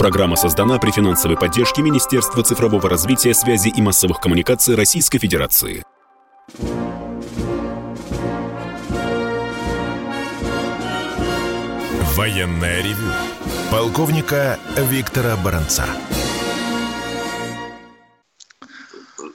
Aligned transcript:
Программа 0.00 0.34
создана 0.34 0.78
при 0.78 0.92
финансовой 0.92 1.36
поддержке 1.36 1.82
Министерства 1.82 2.42
цифрового 2.42 2.88
развития, 2.88 3.34
связи 3.34 3.68
и 3.68 3.82
массовых 3.82 4.18
коммуникаций 4.18 4.74
Российской 4.74 5.18
Федерации. 5.18 5.84
Военная 12.14 12.82
ревю. 12.82 13.12
Полковника 13.70 14.58
Виктора 14.74 15.36
Баранца. 15.36 15.84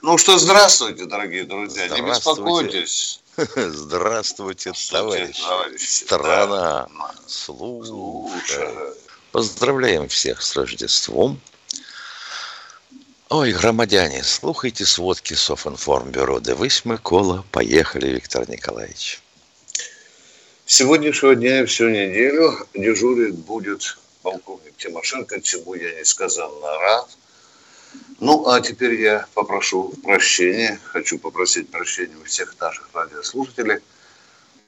Ну 0.02 0.18
что, 0.18 0.36
здравствуйте, 0.36 1.04
дорогие 1.04 1.44
друзья. 1.44 1.86
Здравствуйте. 1.86 2.02
Не 2.02 2.08
беспокойтесь. 2.10 3.20
Здравствуйте, 3.54 4.72
товарищ. 4.90 5.40
товарищи. 5.40 6.04
Страна, 6.04 6.88
да. 6.88 7.12
слушай. 7.28 8.66
Поздравляем 9.36 10.08
всех 10.08 10.40
с 10.40 10.56
Рождеством. 10.56 11.38
Ой, 13.28 13.52
громадяне, 13.52 14.22
слухайте 14.24 14.86
сводки 14.86 15.34
Софинформбюро. 15.34 16.40
Дивись, 16.40 16.86
Микола. 16.86 17.44
Поехали, 17.52 18.08
Виктор 18.14 18.48
Николаевич. 18.48 19.20
С 20.64 20.76
сегодняшнего 20.76 21.34
дня 21.34 21.60
и 21.60 21.66
всю 21.66 21.90
неделю 21.90 22.66
дежурить 22.72 23.34
будет 23.34 23.98
полковник 24.22 24.74
Тимошенко, 24.78 25.42
чему 25.42 25.74
я 25.74 26.00
несказанно 26.00 26.78
рад. 26.78 27.10
Ну, 28.20 28.48
а 28.48 28.62
теперь 28.62 28.98
я 28.98 29.26
попрошу 29.34 29.92
прощения, 30.02 30.80
хочу 30.82 31.18
попросить 31.18 31.68
прощения 31.68 32.16
у 32.16 32.24
всех 32.24 32.58
наших 32.58 32.88
радиослушателей 32.94 33.80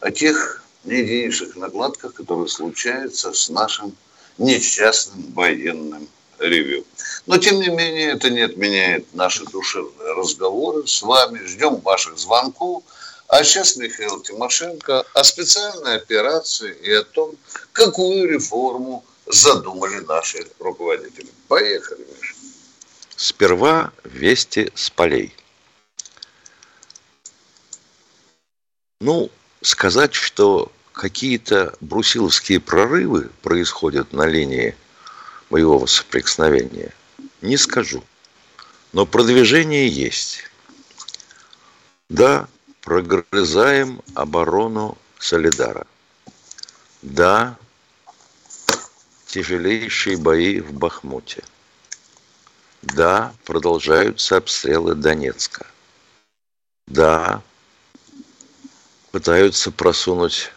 о 0.00 0.10
тех 0.10 0.62
неединичных 0.84 1.56
накладках, 1.56 2.12
которые 2.12 2.48
случаются 2.48 3.32
с 3.32 3.48
нашим 3.48 3.96
несчастным 4.38 5.32
военным 5.32 6.08
ревью. 6.38 6.84
Но, 7.26 7.38
тем 7.38 7.60
не 7.60 7.68
менее, 7.68 8.12
это 8.12 8.30
не 8.30 8.40
отменяет 8.40 9.12
наши 9.14 9.44
душевные 9.44 10.12
разговоры 10.14 10.86
с 10.86 11.02
вами. 11.02 11.44
Ждем 11.44 11.76
ваших 11.76 12.18
звонков. 12.18 12.84
А 13.28 13.44
сейчас 13.44 13.76
Михаил 13.76 14.22
Тимошенко 14.22 15.04
о 15.12 15.24
специальной 15.24 15.96
операции 15.96 16.74
и 16.82 16.92
о 16.92 17.04
том, 17.04 17.34
какую 17.72 18.26
реформу 18.26 19.04
задумали 19.26 20.00
наши 20.00 20.46
руководители. 20.58 21.28
Поехали, 21.46 22.06
Миша. 22.18 22.34
Сперва 23.16 23.92
вести 24.04 24.72
с 24.74 24.88
полей. 24.88 25.34
Ну, 29.00 29.30
сказать, 29.60 30.14
что 30.14 30.72
какие-то 30.98 31.76
брусиловские 31.80 32.58
прорывы 32.58 33.30
происходят 33.42 34.12
на 34.12 34.26
линии 34.26 34.74
боевого 35.48 35.86
соприкосновения, 35.86 36.92
не 37.40 37.56
скажу. 37.56 38.02
Но 38.92 39.06
продвижение 39.06 39.88
есть. 39.88 40.50
Да, 42.08 42.48
прогрызаем 42.82 44.02
оборону 44.14 44.98
Солидара. 45.20 45.86
Да, 47.02 47.56
тяжелейшие 49.26 50.16
бои 50.16 50.60
в 50.60 50.72
Бахмуте. 50.72 51.44
Да, 52.82 53.32
продолжаются 53.44 54.36
обстрелы 54.36 54.96
Донецка. 54.96 55.64
Да, 56.88 57.40
пытаются 59.12 59.70
просунуть 59.70 60.50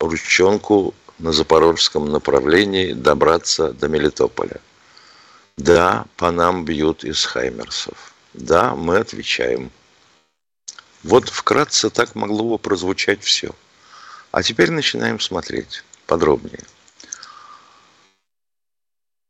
ручонку 0.00 0.94
на 1.18 1.32
запорожском 1.32 2.10
направлении 2.10 2.92
добраться 2.92 3.72
до 3.72 3.88
Мелитополя. 3.88 4.60
Да, 5.56 6.06
по 6.16 6.30
нам 6.30 6.64
бьют 6.64 7.04
из 7.04 7.24
хаймерсов. 7.24 8.12
Да, 8.34 8.74
мы 8.74 8.98
отвечаем. 8.98 9.70
Вот 11.02 11.28
вкратце 11.28 11.88
так 11.88 12.14
могло 12.14 12.50
бы 12.50 12.58
прозвучать 12.58 13.22
все. 13.22 13.50
А 14.32 14.42
теперь 14.42 14.70
начинаем 14.70 15.18
смотреть 15.20 15.82
подробнее. 16.06 16.60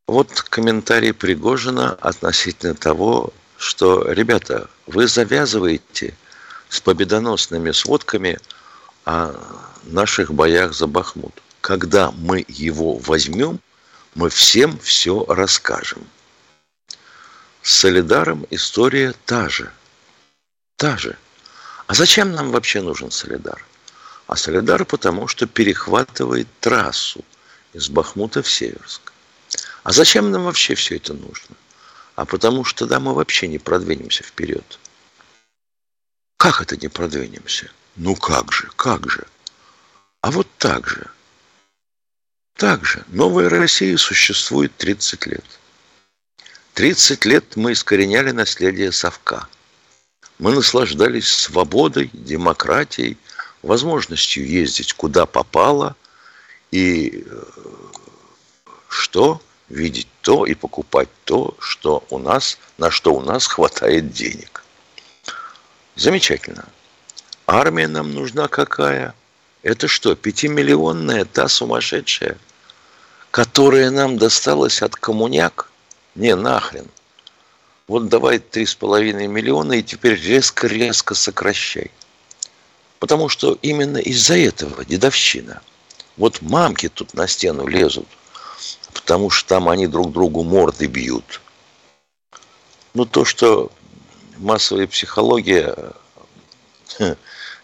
Вот 0.09 0.43
комментарий 0.43 1.13
Пригожина 1.13 1.93
относительно 1.93 2.75
того, 2.75 3.33
что, 3.57 4.11
ребята, 4.11 4.69
вы 4.87 5.07
завязываете 5.07 6.15
с 6.69 6.81
победоносными 6.81 7.71
сводками 7.71 8.39
о 9.07 9.33
наших 9.85 10.35
боях 10.35 10.75
за 10.75 10.87
Бахмут. 10.87 11.43
Когда 11.61 12.11
мы 12.11 12.45
его 12.49 12.99
возьмем, 12.99 13.61
мы 14.15 14.29
всем 14.29 14.79
все 14.79 15.25
расскажем. 15.29 16.07
С 17.63 17.73
Солидаром 17.73 18.47
история 18.51 19.15
та 19.25 19.49
же. 19.49 19.73
Та 20.77 20.97
же. 20.97 21.17
А 21.87 21.95
зачем 21.95 22.33
нам 22.33 22.51
вообще 22.51 22.83
нужен 22.83 23.11
Солидар? 23.11 23.65
А 24.27 24.37
Солидар 24.37 24.85
потому, 24.85 25.29
что 25.29 25.47
перехватывает 25.47 26.49
трассу 26.61 27.25
из 27.73 27.89
Бахмута 27.89 28.43
в 28.43 28.51
Северск. 28.51 29.13
А 29.85 29.93
зачем 29.93 30.33
нам 30.33 30.45
вообще 30.45 30.75
все 30.75 30.97
это 30.97 31.15
нужно? 31.15 31.55
А 32.17 32.25
потому 32.25 32.65
что 32.65 32.81
тогда 32.81 32.99
мы 32.99 33.15
вообще 33.15 33.47
не 33.47 33.59
продвинемся 33.59 34.25
вперед. 34.25 34.81
Как 36.39 36.61
это 36.61 36.77
не 36.77 36.89
продвинемся? 36.89 37.71
Ну 37.97 38.15
как 38.15 38.53
же, 38.53 38.71
как 38.77 39.11
же? 39.11 39.27
А 40.21 40.31
вот 40.31 40.47
так 40.59 40.87
же. 40.87 41.11
Так 42.55 42.85
же. 42.85 43.05
Новая 43.09 43.49
Россия 43.49 43.97
существует 43.97 44.77
30 44.77 45.27
лет. 45.27 45.45
30 46.75 47.25
лет 47.25 47.57
мы 47.57 47.73
искореняли 47.73 48.33
наследие 48.33 48.93
совка. 48.93 49.49
Мы 50.39 50.55
наслаждались 50.55 51.29
свободой, 51.29 52.11
демократией, 52.13 53.17
возможностью 53.63 54.47
ездить 54.47 54.93
куда 54.93 55.25
попало 55.25 55.97
и 56.71 57.25
э, 57.27 57.45
что 58.89 59.41
видеть 59.71 60.09
то 60.21 60.45
и 60.45 60.55
покупать 60.55 61.09
то, 61.25 61.57
что 61.59 62.05
у 62.11 62.19
нас, 62.19 62.59
на 62.77 62.91
что 62.91 63.15
у 63.15 63.23
нас 63.23 63.47
хватает 63.47 64.13
денег. 64.13 64.63
Замечательно. 65.95 66.67
Армия 67.47 67.87
нам 67.87 68.13
нужна 68.13 68.49
какая? 68.49 69.15
Это 69.63 69.87
что, 69.87 70.17
пятимиллионная 70.17 71.25
та 71.25 71.49
сумасшедшая, 71.49 72.39
которая 73.31 73.91
нам 73.91 74.19
досталась 74.19 74.83
от 74.83 74.97
коммуняк? 74.97 75.71
Не, 76.17 76.35
нахрен. 76.35 76.89
Вот 77.87 78.09
давай 78.09 78.41
три 78.41 78.67
с 78.67 78.75
половиной 78.75 79.29
миллиона 79.29 79.75
и 79.75 79.83
теперь 79.83 80.21
резко-резко 80.21 81.15
сокращай. 81.15 81.93
Потому 82.99 83.29
что 83.29 83.57
именно 83.63 83.99
из-за 83.99 84.37
этого 84.37 84.85
дедовщина. 84.85 85.63
Вот 86.17 86.43
мамки 86.43 86.89
тут 86.89 87.15
на 87.15 87.29
стену 87.29 87.69
лезут, 87.69 88.09
потому 88.93 89.31
что 89.31 89.49
там 89.51 89.69
они 89.69 89.87
друг 89.87 90.13
другу 90.13 90.43
морды 90.43 90.87
бьют. 90.87 91.41
Ну, 92.95 93.05
то, 93.05 93.25
что 93.25 93.71
массовая 94.39 94.87
психология 94.89 95.77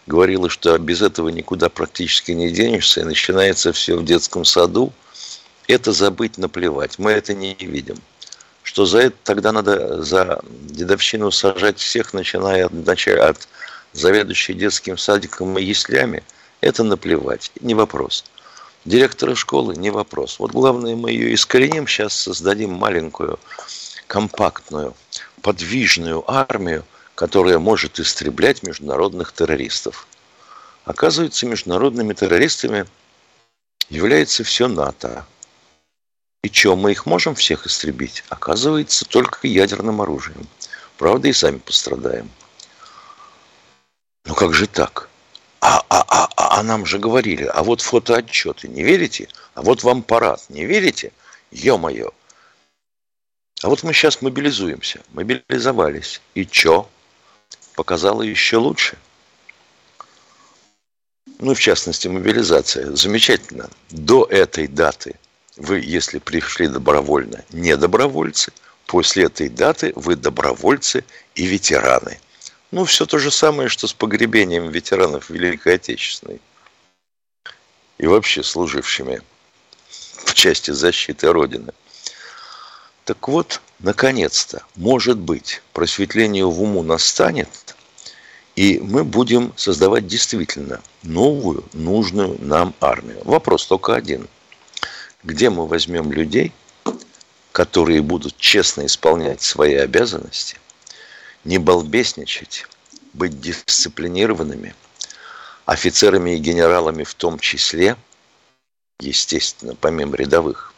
говорила, 0.07 0.49
что 0.49 0.77
без 0.77 1.01
этого 1.01 1.29
никуда 1.29 1.69
практически 1.69 2.31
не 2.31 2.51
денешься, 2.51 3.01
и 3.01 3.05
начинается 3.05 3.71
все 3.71 3.95
в 3.95 4.05
детском 4.05 4.45
саду, 4.45 4.91
это 5.67 5.93
забыть, 5.93 6.37
наплевать. 6.37 6.99
Мы 6.99 7.11
это 7.11 7.33
не 7.33 7.55
видим. 7.55 7.97
Что 8.63 8.85
за 8.85 8.99
это 8.99 9.15
тогда 9.23 9.51
надо 9.51 10.01
за 10.01 10.41
дедовщину 10.49 11.31
сажать 11.31 11.79
всех, 11.79 12.13
начиная 12.13 12.65
от, 12.65 13.07
от 13.07 13.47
заведующей 13.93 14.53
детским 14.53 14.97
садиком 14.97 15.57
и 15.57 15.63
яслями, 15.63 16.23
это 16.61 16.83
наплевать, 16.83 17.51
не 17.61 17.75
вопрос. 17.75 18.23
Директора 18.85 19.35
школы 19.35 19.75
не 19.75 19.91
вопрос. 19.91 20.39
Вот 20.39 20.51
главное, 20.51 20.95
мы 20.95 21.11
ее 21.11 21.33
искореним, 21.33 21.87
сейчас 21.87 22.13
создадим 22.13 22.71
маленькую, 22.73 23.39
компактную, 24.07 24.93
подвижную 25.41 26.23
армию, 26.29 26.85
которая 27.15 27.59
может 27.59 27.99
истреблять 27.99 28.63
международных 28.63 29.33
террористов. 29.33 30.07
Оказывается, 30.85 31.45
международными 31.45 32.13
террористами 32.13 32.85
является 33.89 34.43
все 34.43 34.67
НАТО. 34.67 35.25
И 36.43 36.51
что, 36.51 36.75
мы 36.75 36.91
их 36.91 37.05
можем 37.05 37.35
всех 37.35 37.65
истребить? 37.65 38.23
Оказывается, 38.29 39.05
только 39.05 39.47
ядерным 39.47 40.01
оружием. 40.01 40.47
Правда, 40.97 41.29
и 41.29 41.33
сами 41.33 41.57
пострадаем. 41.59 42.29
Ну 44.25 44.35
как 44.35 44.53
же 44.53 44.67
так? 44.67 45.09
А, 45.61 45.79
а, 45.89 46.03
а, 46.07 46.29
а, 46.35 46.59
а 46.59 46.63
нам 46.63 46.85
же 46.85 46.99
говорили, 46.99 47.45
а 47.45 47.63
вот 47.63 47.81
фотоотчеты, 47.81 48.67
не 48.67 48.83
верите? 48.83 49.29
А 49.53 49.61
вот 49.61 49.83
вам 49.83 50.03
парад, 50.03 50.43
не 50.49 50.65
верите? 50.65 51.13
Ё-моё. 51.51 52.11
А 53.61 53.69
вот 53.69 53.83
мы 53.83 53.93
сейчас 53.93 54.21
мобилизуемся, 54.21 55.01
мобилизовались. 55.13 56.21
И 56.35 56.45
чё? 56.45 56.89
Показала 57.75 58.21
еще 58.21 58.57
лучше. 58.57 58.97
Ну, 61.39 61.53
в 61.53 61.59
частности, 61.59 62.07
мобилизация. 62.07 62.95
Замечательно. 62.95 63.69
До 63.89 64.25
этой 64.25 64.67
даты 64.67 65.15
Вы, 65.57 65.81
если 65.81 66.19
пришли 66.19 66.67
добровольно, 66.67 67.43
не 67.51 67.77
добровольцы, 67.77 68.51
после 68.87 69.25
этой 69.25 69.49
даты 69.49 69.93
вы 69.95 70.15
добровольцы 70.15 71.03
и 71.35 71.45
ветераны. 71.45 72.19
Ну, 72.71 72.85
все 72.85 73.05
то 73.05 73.19
же 73.19 73.29
самое, 73.29 73.69
что 73.69 73.87
с 73.87 73.93
погребением 73.93 74.69
ветеранов 74.69 75.29
Великой 75.29 75.75
Отечественной. 75.75 76.41
И 77.99 78.07
вообще 78.07 78.41
служившими 78.41 79.21
в 80.25 80.33
части 80.33 80.71
защиты 80.71 81.31
Родины. 81.31 81.71
Так 83.05 83.27
вот, 83.27 83.61
наконец-то, 83.79 84.63
может 84.75 85.17
быть, 85.17 85.61
просветление 85.73 86.45
в 86.45 86.61
уму 86.61 86.83
настанет, 86.83 87.49
и 88.55 88.79
мы 88.79 89.03
будем 89.03 89.53
создавать 89.55 90.07
действительно 90.07 90.81
новую, 91.01 91.63
нужную 91.73 92.37
нам 92.39 92.73
армию. 92.79 93.21
Вопрос 93.23 93.65
только 93.65 93.95
один. 93.95 94.27
Где 95.23 95.49
мы 95.49 95.67
возьмем 95.67 96.11
людей, 96.11 96.51
которые 97.51 98.01
будут 98.01 98.37
честно 98.37 98.85
исполнять 98.85 99.41
свои 99.41 99.75
обязанности, 99.75 100.57
не 101.43 101.57
балбесничать, 101.57 102.65
быть 103.13 103.39
дисциплинированными, 103.39 104.75
офицерами 105.65 106.31
и 106.31 106.39
генералами 106.39 107.03
в 107.03 107.13
том 107.13 107.39
числе, 107.39 107.95
естественно, 108.99 109.75
помимо 109.75 110.15
рядовых, 110.15 110.73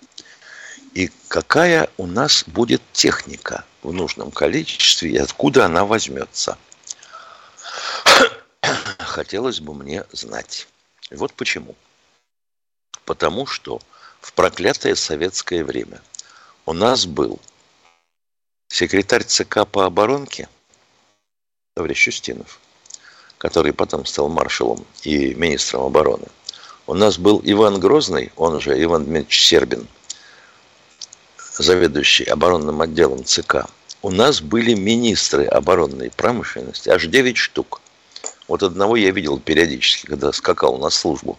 и 0.93 1.09
какая 1.27 1.89
у 1.97 2.07
нас 2.07 2.43
будет 2.47 2.81
техника 2.93 3.65
в 3.83 3.91
нужном 3.91 4.31
количестве 4.31 5.11
и 5.11 5.17
откуда 5.17 5.65
она 5.65 5.85
возьмется. 5.85 6.57
Хотелось 9.15 9.61
бы 9.61 9.73
мне 9.73 10.03
знать. 10.11 10.67
И 11.09 11.15
вот 11.15 11.31
почему. 11.31 11.73
Потому 13.05 13.45
что 13.45 13.79
в 14.19 14.33
проклятое 14.33 14.95
советское 14.95 15.63
время 15.63 16.01
у 16.65 16.73
нас 16.73 17.05
был 17.05 17.39
секретарь 18.67 19.23
ЦК 19.23 19.65
по 19.65 19.85
оборонке, 19.85 20.49
товарищ 21.75 22.09
Устинов, 22.09 22.59
который 23.37 23.71
потом 23.71 24.05
стал 24.05 24.27
маршалом 24.27 24.85
и 25.03 25.33
министром 25.33 25.83
обороны. 25.83 26.27
У 26.85 26.93
нас 26.93 27.17
был 27.17 27.39
Иван 27.45 27.79
Грозный, 27.79 28.33
он 28.35 28.59
же 28.59 28.83
Иван 28.83 29.05
Дмитриевич 29.05 29.47
Сербин, 29.47 29.87
заведующий 31.37 32.25
оборонным 32.25 32.81
отделом 32.81 33.23
ЦК, 33.23 33.65
у 34.01 34.11
нас 34.11 34.41
были 34.41 34.73
министры 34.73 35.45
оборонной 35.45 36.11
промышленности, 36.11 36.89
аж 36.89 37.07
9 37.07 37.37
штук. 37.37 37.79
Вот 38.47 38.63
одного 38.63 38.95
я 38.95 39.11
видел 39.11 39.39
периодически, 39.39 40.05
когда 40.05 40.31
скакал 40.31 40.77
на 40.77 40.89
службу. 40.89 41.37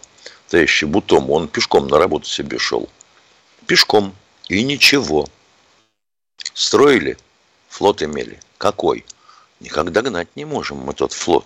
Товарищ 0.49 0.83
Бутом, 0.83 1.29
он 1.31 1.47
пешком 1.47 1.87
на 1.87 1.97
работу 1.97 2.27
себе 2.27 2.57
шел. 2.57 2.89
Пешком. 3.65 4.15
И 4.49 4.63
ничего. 4.63 5.27
Строили, 6.53 7.17
флот 7.67 8.01
имели. 8.01 8.39
Какой? 8.57 9.05
Никак 9.59 9.91
догнать 9.91 10.29
не 10.35 10.45
можем 10.45 10.77
мы 10.77 10.93
тот 10.93 11.11
флот. 11.13 11.45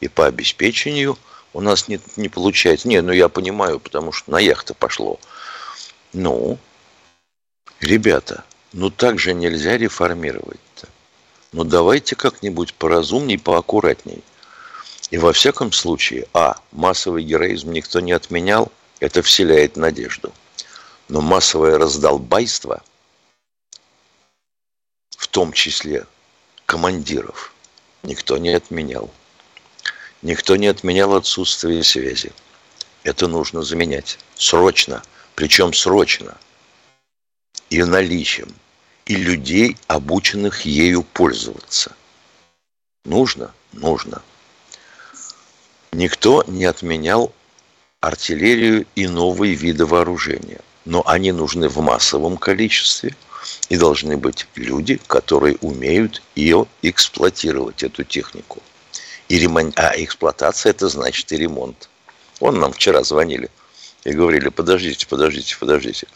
И 0.00 0.08
по 0.08 0.26
обеспечению 0.26 1.18
у 1.52 1.60
нас 1.60 1.88
не, 1.88 1.98
не 2.16 2.28
получается. 2.28 2.86
Не, 2.86 3.02
ну 3.02 3.12
я 3.12 3.28
понимаю, 3.28 3.80
потому 3.80 4.12
что 4.12 4.30
на 4.30 4.38
яхты 4.38 4.74
пошло. 4.74 5.18
Ну, 6.12 6.58
Ребята, 7.80 8.44
ну 8.72 8.90
так 8.90 9.18
же 9.18 9.34
нельзя 9.34 9.76
реформировать-то. 9.76 10.88
Ну 11.52 11.64
давайте 11.64 12.16
как-нибудь 12.16 12.74
поразумней, 12.74 13.38
поаккуратней. 13.38 14.22
И 15.10 15.18
во 15.18 15.32
всяком 15.32 15.72
случае, 15.72 16.26
а, 16.32 16.56
массовый 16.72 17.22
героизм 17.22 17.70
никто 17.70 18.00
не 18.00 18.12
отменял, 18.12 18.72
это 19.00 19.22
вселяет 19.22 19.76
надежду. 19.76 20.32
Но 21.08 21.20
массовое 21.20 21.78
раздолбайство, 21.78 22.82
в 25.16 25.28
том 25.28 25.52
числе 25.52 26.06
командиров, 26.64 27.52
никто 28.02 28.36
не 28.38 28.50
отменял. 28.50 29.10
Никто 30.22 30.56
не 30.56 30.66
отменял 30.66 31.14
отсутствие 31.14 31.84
связи. 31.84 32.32
Это 33.04 33.28
нужно 33.28 33.62
заменять. 33.62 34.18
Срочно. 34.34 35.02
Причем 35.36 35.72
срочно 35.72 36.36
и 37.70 37.82
наличием, 37.82 38.54
и 39.04 39.16
людей, 39.16 39.76
обученных 39.86 40.62
ею 40.62 41.02
пользоваться. 41.02 41.94
Нужно? 43.04 43.52
Нужно. 43.72 44.22
Никто 45.96 46.44
не 46.46 46.66
отменял 46.66 47.32
артиллерию 48.02 48.84
и 48.96 49.06
новые 49.08 49.54
виды 49.54 49.86
вооружения. 49.86 50.60
Но 50.84 51.02
они 51.06 51.32
нужны 51.32 51.70
в 51.70 51.78
массовом 51.78 52.36
количестве, 52.36 53.16
и 53.70 53.78
должны 53.78 54.18
быть 54.18 54.46
люди, 54.56 55.00
которые 55.06 55.56
умеют 55.62 56.22
ее 56.34 56.66
эксплуатировать, 56.82 57.82
эту 57.82 58.04
технику. 58.04 58.62
И 59.30 59.38
ремонт, 59.38 59.78
а 59.78 59.94
эксплуатация 59.96 60.70
это 60.70 60.86
значит 60.90 61.32
и 61.32 61.38
ремонт. 61.38 61.88
Он 62.40 62.60
нам 62.60 62.74
вчера 62.74 63.02
звонили 63.02 63.48
и 64.04 64.12
говорили, 64.12 64.50
подождите, 64.50 65.06
подождите, 65.06 65.56
подождите. 65.58 66.08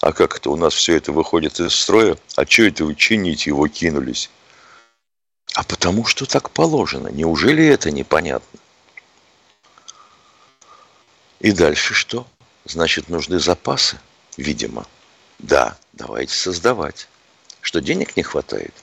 А 0.00 0.14
как 0.14 0.38
это 0.38 0.48
у 0.48 0.56
нас 0.56 0.72
все 0.72 0.96
это 0.96 1.12
выходит 1.12 1.60
из 1.60 1.74
строя? 1.74 2.16
А 2.36 2.46
что 2.46 2.62
это 2.62 2.86
вы 2.86 2.94
чините 2.94 3.50
его 3.50 3.68
кинулись? 3.68 4.30
А 5.54 5.62
потому 5.62 6.06
что 6.06 6.24
так 6.24 6.48
положено. 6.48 7.08
Неужели 7.08 7.66
это 7.66 7.90
непонятно? 7.90 8.60
И 11.46 11.52
дальше 11.52 11.94
что? 11.94 12.26
Значит, 12.64 13.08
нужны 13.08 13.38
запасы? 13.38 13.98
Видимо. 14.36 14.84
Да, 15.38 15.76
давайте 15.92 16.34
создавать. 16.34 17.06
Что 17.60 17.80
денег 17.80 18.16
не 18.16 18.24
хватает? 18.24 18.74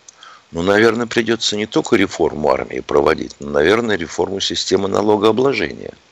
Ну, 0.52 0.62
наверное, 0.62 1.06
придется 1.06 1.58
не 1.58 1.66
только 1.66 1.98
реформу 1.98 2.50
армии 2.52 2.80
проводить, 2.80 3.36
но, 3.40 3.50
наверное, 3.50 3.98
реформу 3.98 4.40
системы 4.40 4.88
налогообложения– 4.88 5.94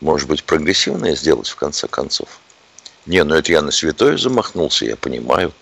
может 0.00 0.28
быть, 0.28 0.44
прогрессивное 0.44 1.14
сделать 1.16 1.48
в 1.48 1.56
конце 1.56 1.86
концов. 1.88 2.40
Не, 3.06 3.22
ну 3.24 3.34
это 3.34 3.52
я 3.52 3.62
на 3.62 3.70
святое 3.70 4.18
замахнулся, 4.18 4.84
я 4.84 4.96
понимаю. 4.96 5.52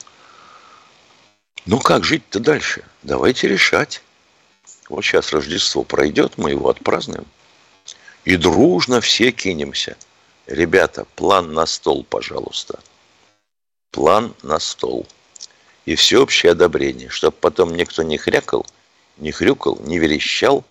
Ну 1.66 1.78
как 1.78 2.04
жить-то 2.04 2.40
дальше? 2.40 2.84
Давайте 3.02 3.48
решать. 3.48 4.02
Вот 4.88 5.04
сейчас 5.04 5.32
Рождество 5.32 5.82
пройдет, 5.82 6.36
мы 6.36 6.50
его 6.50 6.68
отпразднуем. 6.68 7.26
И 8.24 8.36
дружно 8.36 9.00
все 9.00 9.32
кинемся. 9.32 9.96
Ребята, 10.46 11.06
план 11.16 11.52
на 11.52 11.66
стол, 11.66 12.04
пожалуйста. 12.08 12.80
План 13.90 14.34
на 14.42 14.58
стол. 14.58 15.06
И 15.84 15.94
всеобщее 15.94 16.52
одобрение, 16.52 17.10
чтобы 17.10 17.36
потом 17.38 17.74
никто 17.74 18.02
не 18.02 18.16
хрякал, 18.16 18.66
не 19.18 19.32
хрюкал, 19.32 19.78
не 19.84 19.98
верещал, 19.98 20.64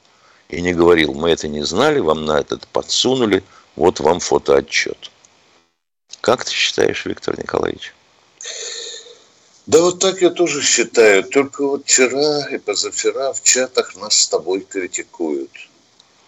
и 0.50 0.62
не 0.62 0.74
говорил, 0.74 1.14
мы 1.14 1.30
это 1.30 1.48
не 1.48 1.64
знали, 1.64 2.00
вам 2.00 2.26
на 2.26 2.40
этот 2.40 2.68
подсунули, 2.68 3.44
вот 3.76 4.00
вам 4.00 4.20
фотоотчет. 4.20 5.12
Как 6.22 6.46
ты 6.46 6.52
считаешь, 6.52 7.06
Виктор 7.06 7.40
Николаевич? 7.40 7.94
Да 9.66 9.82
вот 9.82 10.00
так 10.00 10.22
я 10.22 10.30
тоже 10.30 10.62
считаю. 10.62 11.24
Только 11.24 11.66
вот 11.66 11.86
вчера 11.86 12.50
и 12.50 12.58
позавчера 12.58 13.34
в 13.34 13.42
чатах 13.44 13.96
нас 13.96 14.18
с 14.20 14.28
тобой 14.28 14.62
критикуют. 14.62 15.52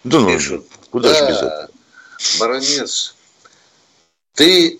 Да 0.06 0.20
ну, 0.20 0.28
Пишут, 0.28 0.64
куда 0.90 1.08
да, 1.08 1.14
же 1.16 1.26
без 1.26 1.36
этого? 1.38 1.68
Баронец, 2.38 3.16
ты, 4.34 4.78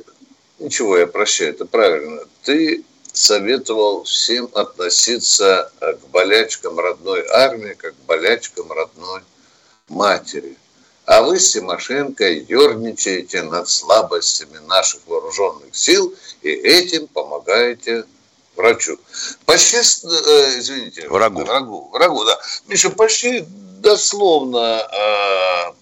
ничего, 0.61 0.99
я 0.99 1.09
прощаю, 1.09 1.51
это 1.51 1.65
правильно, 1.65 2.23
ты 2.45 2.85
советовал 3.13 4.05
всем 4.05 4.49
относиться 4.55 5.73
к 5.81 5.99
болячкам 6.13 6.79
родной 6.79 7.27
армии, 7.27 7.75
как 7.75 7.95
к 7.95 8.07
болячкам 8.07 8.71
родной 8.71 9.23
матери. 9.89 10.57
А 11.07 11.23
вы 11.23 11.41
с 11.41 11.53
Тимошенко 11.53 12.31
ерничаете 12.31 13.43
над 13.43 13.69
слабостями 13.69 14.59
наших 14.69 15.01
вооруженных 15.09 15.75
сил 15.75 16.15
и 16.43 16.51
этим 16.51 17.09
помогаете 17.09 18.05
врачу. 18.55 18.97
Почти, 19.45 19.79
э, 19.79 20.59
извините, 20.59 21.09
врагу. 21.09 21.45
врагу. 21.45 21.91
Врагу, 21.93 22.25
да. 22.25 22.39
Миша, 22.69 22.91
почти 22.91 23.45
дословно 23.81 24.83
э, 24.83 25.73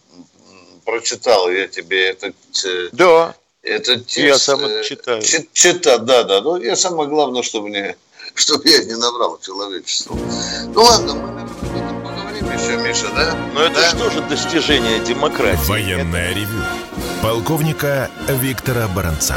прочитал 0.85 1.51
я 1.51 1.67
тебе 1.67 2.11
этот... 2.11 2.35
Э, 2.65 2.89
да. 2.93 3.35
Этот 3.63 4.07
текст. 4.07 4.19
Я 4.19 4.39
сам 4.39 4.61
это 4.61 4.85
читаю. 4.85 5.23
Читать, 5.23 6.05
да, 6.05 6.23
да. 6.25 6.43
Но 6.43 6.59
я 6.59 6.77
самое 6.77 7.09
главное, 7.09 7.43
чтобы, 7.43 7.71
не, 7.71 7.97
чтобы 8.35 8.69
я 8.69 8.85
не 8.85 8.95
набрал 8.95 9.39
человечеству. 9.41 10.19
Ну 10.75 10.83
ладно, 10.83 11.15
мы 11.15 12.53
еще, 12.53 12.77
Миша, 12.77 13.09
да? 13.17 13.35
Но 13.55 13.63
это 13.63 13.81
да? 13.81 13.91
что 13.91 14.11
же 14.11 14.21
достижение 14.23 15.01
демократии? 15.01 15.67
Военное 15.67 16.31
это... 16.31 16.39
ревю 16.39 16.63
полковника 17.23 18.11
Виктора 18.29 18.87
Баранца. 18.89 19.37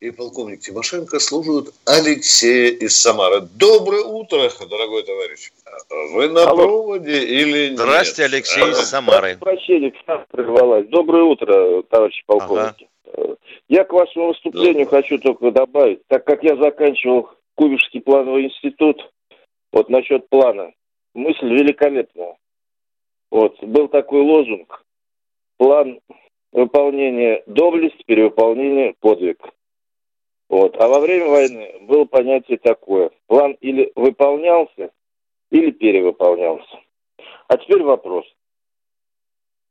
И 0.00 0.12
полковник 0.12 0.60
Тимошенко 0.60 1.18
служит 1.18 1.74
Алексея 1.84 2.70
из 2.70 2.96
Самары. 2.96 3.40
Доброе 3.58 4.04
утро, 4.04 4.48
дорогой 4.70 5.02
товарищ. 5.02 5.50
Вы 6.12 6.28
на 6.28 6.48
Алло. 6.48 6.56
проводе 6.56 7.24
или 7.24 7.70
нет? 7.70 7.78
Здрасте, 7.80 8.24
Алексей 8.26 8.62
из 8.62 8.76
Самары. 8.88 9.36
Прощение, 9.38 9.92
прервалась. 10.30 10.86
Доброе 10.86 11.24
утро, 11.24 11.82
товарищи 11.82 12.22
полковники. 12.26 12.88
Э, 13.06 13.34
Я 13.68 13.82
к 13.82 13.92
вашему 13.92 14.28
выступлению 14.28 14.86
хочу 14.86 15.18
только 15.18 15.50
добавить, 15.50 16.06
так 16.06 16.24
как 16.24 16.44
я 16.44 16.54
заканчивал 16.56 17.30
Кубишский 17.56 18.00
плановый 18.00 18.44
институт, 18.44 19.02
вот 19.72 19.88
насчет 19.88 20.28
плана, 20.28 20.70
мысль 21.14 21.52
великолепная. 21.52 22.36
Вот, 23.32 23.60
был 23.64 23.88
такой 23.88 24.20
лозунг, 24.20 24.84
план 25.56 25.98
выполнения 26.52 27.42
доблесть, 27.46 28.04
перевыполнение 28.06 28.94
подвиг. 29.00 29.38
Вот. 30.48 30.76
А 30.80 30.88
во 30.88 31.00
время 31.00 31.28
войны 31.28 31.74
было 31.82 32.04
понятие 32.04 32.58
такое. 32.58 33.10
План 33.26 33.52
или 33.60 33.92
выполнялся, 33.94 34.90
или 35.50 35.70
перевыполнялся. 35.70 36.80
А 37.48 37.56
теперь 37.56 37.82
вопрос. 37.82 38.24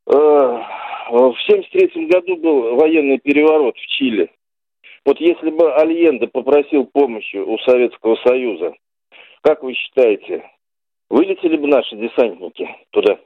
Э, 0.08 0.12
В 0.12 1.36
1973 1.48 2.08
году 2.08 2.36
был 2.38 2.76
военный 2.76 3.18
переворот 3.18 3.78
в 3.78 3.88
Чили. 3.88 4.32
Вот 5.06 5.20
если 5.22 5.52
бы 5.52 5.74
Альенде 5.74 6.28
попросил 6.28 6.86
помощи 6.86 7.38
у 7.38 7.58
Советского 7.60 8.16
Союза, 8.18 8.74
как 9.42 9.64
вы 9.64 9.74
считаете, 9.74 10.44
вылетели 11.10 11.56
бы 11.56 11.68
наши 11.68 11.96
десантники 11.96 12.68
туда? 12.90 13.18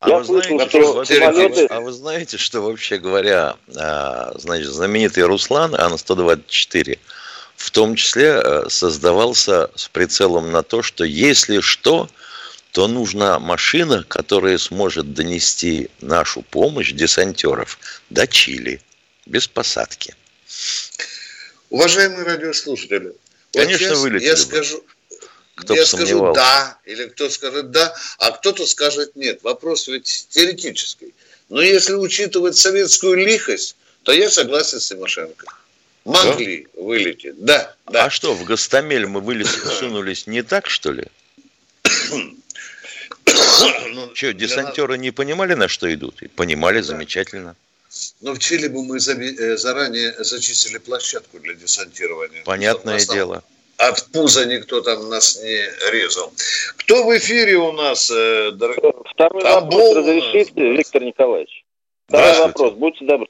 А 0.00 0.10
Я 0.10 0.18
вы, 0.18 0.24
слышал, 0.24 0.56
знаете, 0.58 0.68
что 0.78 1.04
самолеты- 1.04 1.66
а 1.70 1.80
вы 1.80 1.92
знаете, 1.92 2.36
что 2.36 2.60
вообще 2.60 2.98
говоря, 2.98 3.56
а, 3.76 4.32
значит, 4.38 4.68
знаменитый 4.68 5.24
Руслан 5.24 5.74
Ан-124 5.74 6.98
в 7.56 7.70
том 7.70 7.96
числе 7.96 8.38
э, 8.44 8.68
создавался 8.68 9.70
с 9.74 9.88
прицелом 9.88 10.52
на 10.52 10.62
то, 10.62 10.82
что 10.82 11.04
если 11.04 11.60
что, 11.60 12.10
то 12.72 12.86
нужна 12.86 13.38
машина, 13.38 14.04
которая 14.06 14.58
сможет 14.58 15.14
донести 15.14 15.88
нашу 16.02 16.42
помощь 16.42 16.92
десантеров 16.92 17.78
до 18.10 18.26
Чили 18.26 18.82
без 19.24 19.48
посадки. 19.48 20.14
Уважаемые 21.70 22.24
радиослушатели, 22.24 23.14
Конечно, 23.54 23.84
я, 23.86 23.94
вылетели 23.94 24.26
я 24.28 24.32
бы. 24.34 24.38
скажу, 24.38 24.84
Кто 25.56 25.74
я 25.74 25.86
скажу 25.86 26.32
да, 26.34 26.78
или 26.84 27.06
кто 27.06 27.30
скажет 27.30 27.70
да, 27.70 27.94
а 28.18 28.30
кто-то 28.30 28.66
скажет 28.66 29.16
нет. 29.16 29.42
Вопрос 29.42 29.88
ведь 29.88 30.26
теоретический. 30.28 31.14
Но 31.48 31.62
если 31.62 31.94
учитывать 31.94 32.56
советскую 32.56 33.16
лихость, 33.16 33.74
то 34.02 34.12
я 34.12 34.30
согласен 34.30 34.80
с 34.80 34.88
Тимошенко. 34.88 35.46
Могли 36.04 36.68
вылететь, 36.74 37.42
да, 37.42 37.74
да. 37.90 38.04
А 38.04 38.10
что, 38.10 38.34
в 38.34 38.44
Гастамель 38.44 39.06
мы 39.06 39.44
сунулись 39.44 40.26
не 40.26 40.42
так, 40.42 40.68
что 40.68 40.92
ли? 40.92 41.04
Ну, 42.10 42.36
Что, 44.14 44.32
десантеры 44.32 44.98
не 44.98 45.10
понимали, 45.10 45.54
на 45.54 45.68
что 45.68 45.92
идут? 45.92 46.22
И 46.22 46.28
Понимали, 46.28 46.80
замечательно. 46.80 47.56
Но 48.20 48.34
в 48.34 48.38
Чили 48.38 48.68
бы 48.68 48.84
мы 48.84 48.98
э, 48.98 49.56
заранее 49.56 50.14
зачистили 50.22 50.78
площадку 50.78 51.40
для 51.40 51.54
десантирования. 51.54 52.44
Понятное 52.44 52.94
нас 52.94 53.08
дело. 53.08 53.42
От 53.78 54.06
пуза 54.12 54.46
никто 54.46 54.80
там 54.80 55.08
нас 55.10 55.42
не 55.42 55.90
резал. 55.92 56.32
Кто 56.78 57.04
в 57.04 57.16
эфире 57.18 57.56
у 57.56 57.72
нас? 57.72 58.10
э, 58.10 58.52
дор- 58.52 59.04
Второй 59.12 59.42
Там 59.42 59.64
вопрос 59.64 59.96
разрешите, 59.96 60.72
Виктор 60.72 61.02
Николаевич? 61.02 61.64
Второй 62.08 62.38
вопрос, 62.46 62.72
будьте 62.74 63.04
добры. 63.04 63.26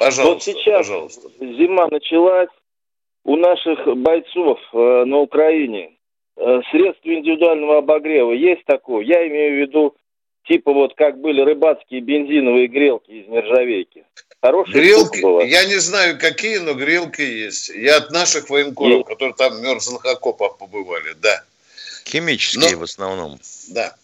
Пожалуйста, 0.00 0.24
вот 0.24 0.42
сейчас 0.42 0.86
пожалуйста. 0.86 1.28
зима 1.40 1.86
началась, 1.88 2.48
у 3.24 3.36
наших 3.36 3.86
бойцов 3.96 4.58
э, 4.72 5.04
на 5.04 5.18
Украине 5.18 5.96
э, 6.36 6.60
средства 6.72 7.10
индивидуального 7.14 7.78
обогрева 7.78 8.32
есть 8.32 8.64
такое? 8.64 9.04
Я 9.04 9.26
имею 9.28 9.54
в 9.56 9.68
виду, 9.68 9.96
типа 10.46 10.72
вот 10.72 10.94
как 10.94 11.18
были 11.20 11.40
рыбацкие 11.40 12.00
бензиновые 12.00 12.68
грелки 12.68 13.10
из 13.10 13.28
нержавейки. 13.28 14.04
Хорошая 14.40 14.74
Грелки, 14.74 15.22
была. 15.22 15.42
я 15.42 15.64
не 15.64 15.76
знаю, 15.78 16.18
какие, 16.18 16.58
но 16.58 16.74
грелки 16.74 17.22
есть. 17.22 17.70
Я 17.70 17.96
от 17.96 18.10
наших 18.10 18.50
военкоров, 18.50 18.98
Есть. 18.98 19.08
которые 19.08 19.34
там 19.34 19.54
в 19.54 19.60
мерзлых 19.62 20.04
окопах 20.04 20.58
побывали, 20.58 21.14
да, 21.14 21.42
Химические 22.06 22.72
Но- 22.72 22.78
в 22.78 22.82
основном. 22.82 23.40
да. 23.68 23.94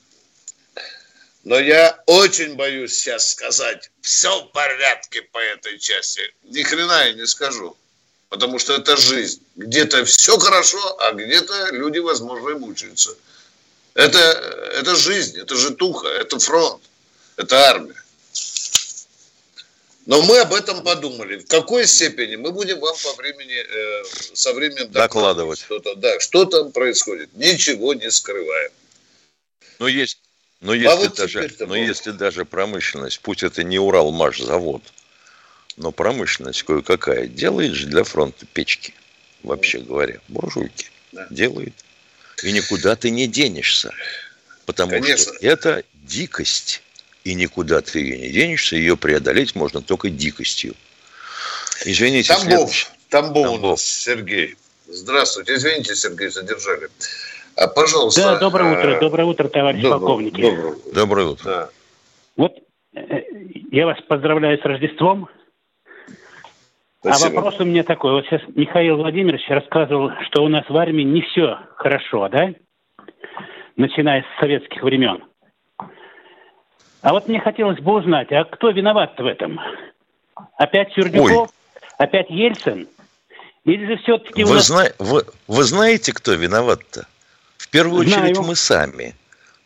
Но 1.45 1.59
я 1.59 1.99
очень 2.07 2.55
боюсь 2.55 2.95
сейчас 2.95 3.31
сказать, 3.33 3.91
все 4.03 4.29
в 4.43 4.53
порядке 4.53 5.23
по 5.33 5.39
этой 5.39 5.79
части. 5.79 6.21
Ни 6.45 6.63
хрена 6.63 7.07
я 7.07 7.13
не 7.15 7.27
скажу. 7.27 7.77
Потому 8.29 8.59
что 8.59 8.75
это 8.75 8.97
жизнь. 8.97 9.43
Где-то 9.57 10.05
все 10.05 10.39
хорошо, 10.39 10.79
а 11.01 11.13
где-то 11.13 11.71
люди, 11.73 11.99
возможно, 11.99 12.51
и 12.51 12.55
мучаются. 12.55 13.11
Это, 13.95 14.19
это 14.19 14.97
жизнь, 14.97 15.39
это 15.39 15.57
житуха, 15.57 16.09
это 16.09 16.39
фронт, 16.39 16.83
это 17.37 17.57
армия. 17.69 18.01
Но 20.07 20.23
мы 20.23 20.39
об 20.39 20.53
этом 20.55 20.83
подумали. 20.83 21.39
В 21.39 21.47
какой 21.47 21.87
степени 21.87 22.37
мы 22.37 22.53
будем 22.53 22.81
вам 22.81 22.97
по 23.03 23.13
времени, 23.15 23.55
э, 23.55 24.05
со 24.35 24.53
временем 24.53 24.91
Докладывать. 24.91 25.61
Что-то, 25.61 25.95
да, 25.95 26.19
что 26.19 26.47
там 26.47 26.73
происходит. 26.73 27.31
Ничего 27.35 27.95
не 27.95 28.11
скрываем. 28.11 28.73
Но 29.79 29.87
есть, 29.87 30.19
но 30.61 30.73
А 30.73 30.77
если, 30.77 31.07
вот 31.07 31.15
даже, 31.17 31.57
но 31.61 31.77
если 31.77 32.11
даже 32.11 32.45
промышленность, 32.45 33.21
пусть 33.21 33.43
это 33.43 33.63
не 33.63 33.79
Уралмаш-завод, 33.79 34.83
но 35.77 35.93
промышленность 35.93 36.63
кое-какая 36.65 37.27
делает 37.27 37.73
же 37.75 37.87
для 37.87 38.05
фронта 38.05 38.47
печки, 38.47 38.95
вообще 39.43 39.79
говоря, 39.79 40.21
буржуйки. 40.29 40.91
Да. 41.13 41.27
Делает. 41.31 41.75
И 42.43 42.53
никуда 42.53 42.97
ты 42.97 43.11
не 43.11 43.27
денешься. 43.27 43.93
Потому 44.67 44.93
Конечно. 44.93 45.35
что 45.35 45.47
это 45.47 45.83
дикость. 46.05 46.83
И 47.25 47.35
никуда 47.35 47.81
ты 47.83 47.99
ее 48.01 48.19
не 48.19 48.31
денешься, 48.31 48.77
ее 48.77 48.97
преодолеть 48.97 49.55
можно 49.55 49.83
только 49.83 50.09
дикостью. 50.09 50.75
Извините, 51.85 52.29
Тамбов, 52.33 52.49
следующий. 52.53 52.87
Тамбов, 53.11 53.47
у 53.47 53.53
Тамбов. 53.53 53.71
нас 53.73 53.83
Сергей. 53.83 54.57
Здравствуйте. 54.89 55.55
Извините, 55.55 55.95
Сергей, 55.95 56.29
задержали. 56.29 56.89
А, 57.57 57.67
пожалуйста. 57.69 58.23
Да, 58.23 58.39
доброе 58.39 58.79
утро, 58.79 58.91
э, 58.97 59.01
доброе 59.01 59.25
утро, 59.25 59.49
товарищ 59.49 59.83
доброе- 59.83 59.99
полковники. 60.01 60.41
доброе 60.41 60.73
утро. 60.73 60.93
Доброе 60.93 61.27
утро. 61.27 61.45
Да. 61.45 61.69
Вот 62.37 62.53
э, 62.95 63.01
я 63.71 63.87
вас 63.87 63.99
поздравляю 64.09 64.59
с 64.59 64.63
Рождеством. 64.65 65.29
А 67.03 67.15
Спасибо. 67.15 67.37
вопрос 67.37 67.61
у 67.61 67.65
меня 67.65 67.83
такой. 67.83 68.13
Вот 68.13 68.27
сейчас 68.27 68.43
Михаил 68.55 68.97
Владимирович 68.97 69.49
рассказывал, 69.49 70.11
что 70.27 70.45
у 70.45 70.49
нас 70.49 70.69
в 70.69 70.77
армии 70.77 71.03
не 71.03 71.23
все 71.23 71.59
хорошо, 71.77 72.29
да? 72.29 72.51
Начиная 73.77 74.23
с 74.23 74.41
советских 74.41 74.83
времен. 74.83 75.25
А 77.03 77.13
вот 77.13 77.27
мне 77.29 77.41
хотелось 77.41 77.81
бы 77.81 77.95
узнать, 77.95 78.31
а 78.33 78.45
кто 78.45 78.71
виноват 78.71 79.19
в 79.19 79.25
этом? 79.25 79.59
Опять 80.59 80.93
Сюрдюков? 80.93 81.49
Опять 81.97 82.29
Ельцин? 82.29 82.87
Или 83.65 83.87
же 83.87 83.97
все-таки 84.03 84.45
Вы, 84.45 84.55
нас... 84.55 84.67
зна- 84.67 84.93
вы, 84.99 85.23
вы 85.49 85.65
знаете, 85.65 86.13
кто 86.13 86.33
виноват-то? 86.35 87.07
В 87.57 87.71
первую 87.71 88.07
Знаю. 88.07 88.25
очередь 88.25 88.47
мы 88.47 88.55
сами. 88.57 89.15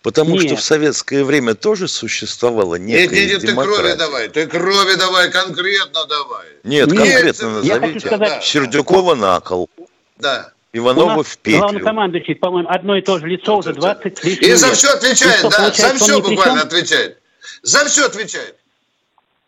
Потому 0.05 0.39
что 0.39 0.49
Нет. 0.51 0.59
в 0.59 0.63
советское 0.63 1.25
время 1.25 1.55
тоже 1.55 1.89
существовала 1.89 2.75
Нет, 2.75 3.11
некая 3.11 3.21
нет, 3.21 3.29
нет, 3.33 3.41
ты 3.41 3.47
демократия. 3.49 3.81
крови 3.83 3.97
давай. 3.99 4.29
Ты 4.29 4.47
крови 4.47 4.95
давай, 4.97 5.31
конкретно 5.31 6.05
давай. 6.05 6.47
Нет, 6.63 6.89
Нет, 6.89 6.99
конкретно 6.99 7.33
хочу 7.33 7.49
назовите. 7.73 8.01
сказать, 8.07 8.29
Да. 8.29 8.41
Сердюкова 8.43 9.15
на 9.15 9.41
кол, 9.41 9.71
Да. 10.19 10.53
Иванова 10.75 11.23
в 11.25 11.39
петлю. 11.39 11.61
главнокомандующий, 11.61 12.35
по-моему, 12.35 12.69
одно 12.69 12.97
и 12.99 13.01
то 13.01 13.19
же 13.19 13.27
лицо 13.27 13.57
уже 13.57 13.73
20 13.73 14.19
с 14.19 14.25
лишним 14.25 14.51
И 14.51 14.53
за 14.55 14.67
лет. 14.67 14.77
все 14.77 14.89
отвечает, 14.91 15.37
И 15.37 15.39
что, 15.39 15.51
да, 15.51 15.71
за 15.73 15.95
все 15.95 16.21
буквально 16.21 16.63
отвечает. 16.63 17.19
За 17.63 17.85
все 17.87 18.05
отвечает. 18.05 18.57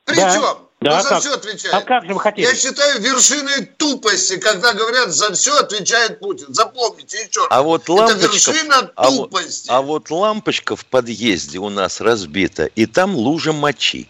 Да. 0.06 0.12
Причем? 0.14 0.40
Да, 0.40 0.56
ну, 0.80 0.90
за 0.90 1.08
как? 1.08 1.20
все 1.20 1.34
отвечает. 1.34 1.74
А 1.74 1.80
как 1.80 2.04
же 2.04 2.14
вы 2.14 2.20
хотели? 2.20 2.46
Я 2.46 2.54
считаю 2.54 3.00
вершиной 3.00 3.64
тупости, 3.64 4.38
когда 4.38 4.74
говорят, 4.74 5.10
за 5.10 5.32
все 5.32 5.56
отвечает 5.56 6.18
Путин. 6.18 6.46
Запомните 6.52 7.16
еще 7.18 7.40
раз. 7.40 7.48
А 7.50 7.62
вот 7.62 7.82
Это 7.82 7.92
лампочка, 7.92 8.52
вершина 8.52 8.90
а 8.94 9.10
вот, 9.10 9.30
тупости. 9.30 9.68
а 9.70 9.82
вот 9.82 10.10
лампочка 10.10 10.76
в 10.76 10.84
подъезде 10.84 11.58
у 11.58 11.70
нас 11.70 12.00
разбита, 12.00 12.66
и 12.66 12.86
там 12.86 13.16
лужа 13.16 13.52
мочи. 13.52 14.06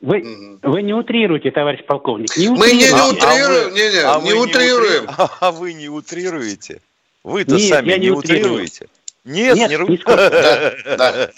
Вы, 0.00 0.58
вы 0.62 0.82
не 0.82 0.92
утрируете, 0.92 1.50
товарищ 1.50 1.84
полковник. 1.86 2.36
Не 2.36 2.48
Мы 2.48 2.72
не, 2.72 2.92
не 2.92 2.92
утрируем, 2.92 3.66
а 3.66 3.70
не, 3.70 3.90
не, 3.90 3.98
а 3.98 4.20
не 4.20 4.32
утрируем. 4.34 5.06
Не 5.06 5.14
а 5.40 5.50
вы 5.50 5.72
не 5.72 5.88
утрируете. 5.88 6.80
Вы-то 7.24 7.58
сами 7.58 7.92
не, 7.92 7.98
не 7.98 8.10
утрируете. 8.10 8.86
Нет, 9.24 9.56
Нет, 9.56 9.70
не 9.70 9.76
ру... 9.76 9.88
да, 10.04 10.74
да, 10.96 11.30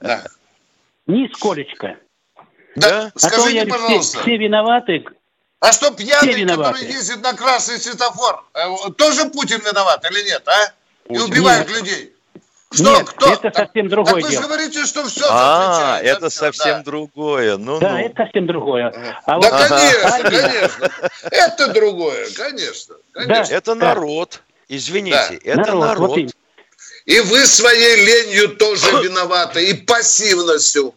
да. 0.00 0.24
Нисколечко. 1.06 1.96
Да, 2.76 3.10
а 3.14 3.18
скажите, 3.18 3.64
то, 3.64 3.70
пожалуйста. 3.70 4.18
Все, 4.18 4.22
все 4.22 4.36
виноваты. 4.36 5.04
А 5.60 5.72
что 5.72 5.90
пьяный, 5.90 6.46
который 6.46 6.84
ездит 6.86 7.22
на 7.22 7.34
красный 7.34 7.78
светофор, 7.78 8.44
э, 8.54 8.90
тоже 8.96 9.26
Путин 9.26 9.60
виноват 9.60 10.04
или 10.10 10.22
нет, 10.22 10.46
а? 10.48 10.72
И 11.12 11.18
убивает 11.18 11.68
нет. 11.68 11.78
людей. 11.78 12.12
Что, 12.72 12.98
Нет, 12.98 13.08
кто? 13.08 13.32
это 13.32 13.50
совсем 13.52 13.88
другое 13.88 14.14
так 14.14 14.22
вы 14.22 14.30
дело. 14.30 14.42
говорите, 14.42 14.86
что 14.86 15.04
все 15.08 15.26
А, 15.28 15.98
это 16.00 16.28
все, 16.28 16.38
совсем 16.38 16.78
да. 16.78 16.82
другое. 16.84 17.56
Ну, 17.56 17.80
да, 17.80 17.94
ну. 17.94 17.98
это 17.98 18.14
совсем 18.14 18.46
другое. 18.46 18.94
А 19.26 19.40
да, 19.40 19.50
вот... 19.50 19.68
конечно, 19.68 20.30
конечно. 20.30 20.90
Это 21.32 21.72
другое, 21.72 22.28
конечно. 22.30 22.94
конечно. 23.12 23.44
Да, 23.44 23.56
это 23.56 23.74
народ. 23.74 24.42
Извините, 24.68 25.40
да. 25.44 25.52
это 25.52 25.72
народ. 25.72 25.84
народ. 25.84 26.10
Вот 26.10 26.30
и 27.06 27.20
вы 27.20 27.44
своей 27.44 28.04
ленью 28.04 28.56
тоже 28.56 28.86
виноваты, 29.02 29.68
и 29.68 29.74
пассивностью. 29.74 30.94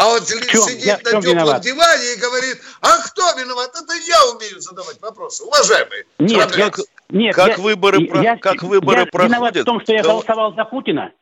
А 0.00 0.06
вот 0.06 0.26
сидит 0.26 0.82
я 0.82 0.96
на 0.96 1.02
теплом 1.02 1.20
виноват? 1.20 1.62
диване 1.62 2.14
и 2.14 2.16
говорит, 2.16 2.58
а 2.80 2.96
кто 3.02 3.32
виноват? 3.38 3.70
Это 3.74 3.92
я 3.94 4.30
умею 4.30 4.58
задавать 4.58 4.98
вопросы, 5.02 5.44
уважаемые. 5.44 6.06
Нет, 6.18 6.56
я, 6.56 6.72
нет, 7.10 7.34
как 7.34 7.58
я, 7.58 7.62
выборы, 7.62 7.98
я, 8.22 8.38
как 8.38 8.62
выборы 8.62 9.00
я 9.00 9.06
проходят? 9.06 9.30
виноват 9.30 9.56
в 9.56 9.64
том, 9.64 9.80
что 9.82 9.92
я 9.92 10.02
да. 10.02 10.08
голосовал 10.08 10.54
за 10.54 10.64
Путина. 10.64 11.12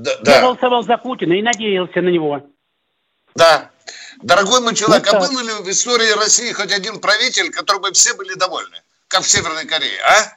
Да, 0.00 0.10
я 0.10 0.18
да. 0.22 0.40
голосовал 0.40 0.82
за 0.82 0.96
Путина 0.96 1.34
и 1.34 1.42
надеялся 1.42 2.02
на 2.02 2.08
него. 2.08 2.42
Да. 3.36 3.70
Дорогой 4.22 4.60
мой 4.60 4.74
человек, 4.74 5.06
ну, 5.12 5.18
а 5.18 5.20
был 5.20 5.38
ли 5.38 5.52
в 5.62 5.70
истории 5.70 6.10
России 6.18 6.50
хоть 6.50 6.72
один 6.72 6.98
правитель, 6.98 7.52
которым 7.52 7.82
бы 7.82 7.92
все 7.92 8.14
были 8.14 8.34
довольны, 8.34 8.82
как 9.06 9.22
в 9.22 9.30
Северной 9.30 9.66
Корее, 9.66 10.00
а? 10.02 10.36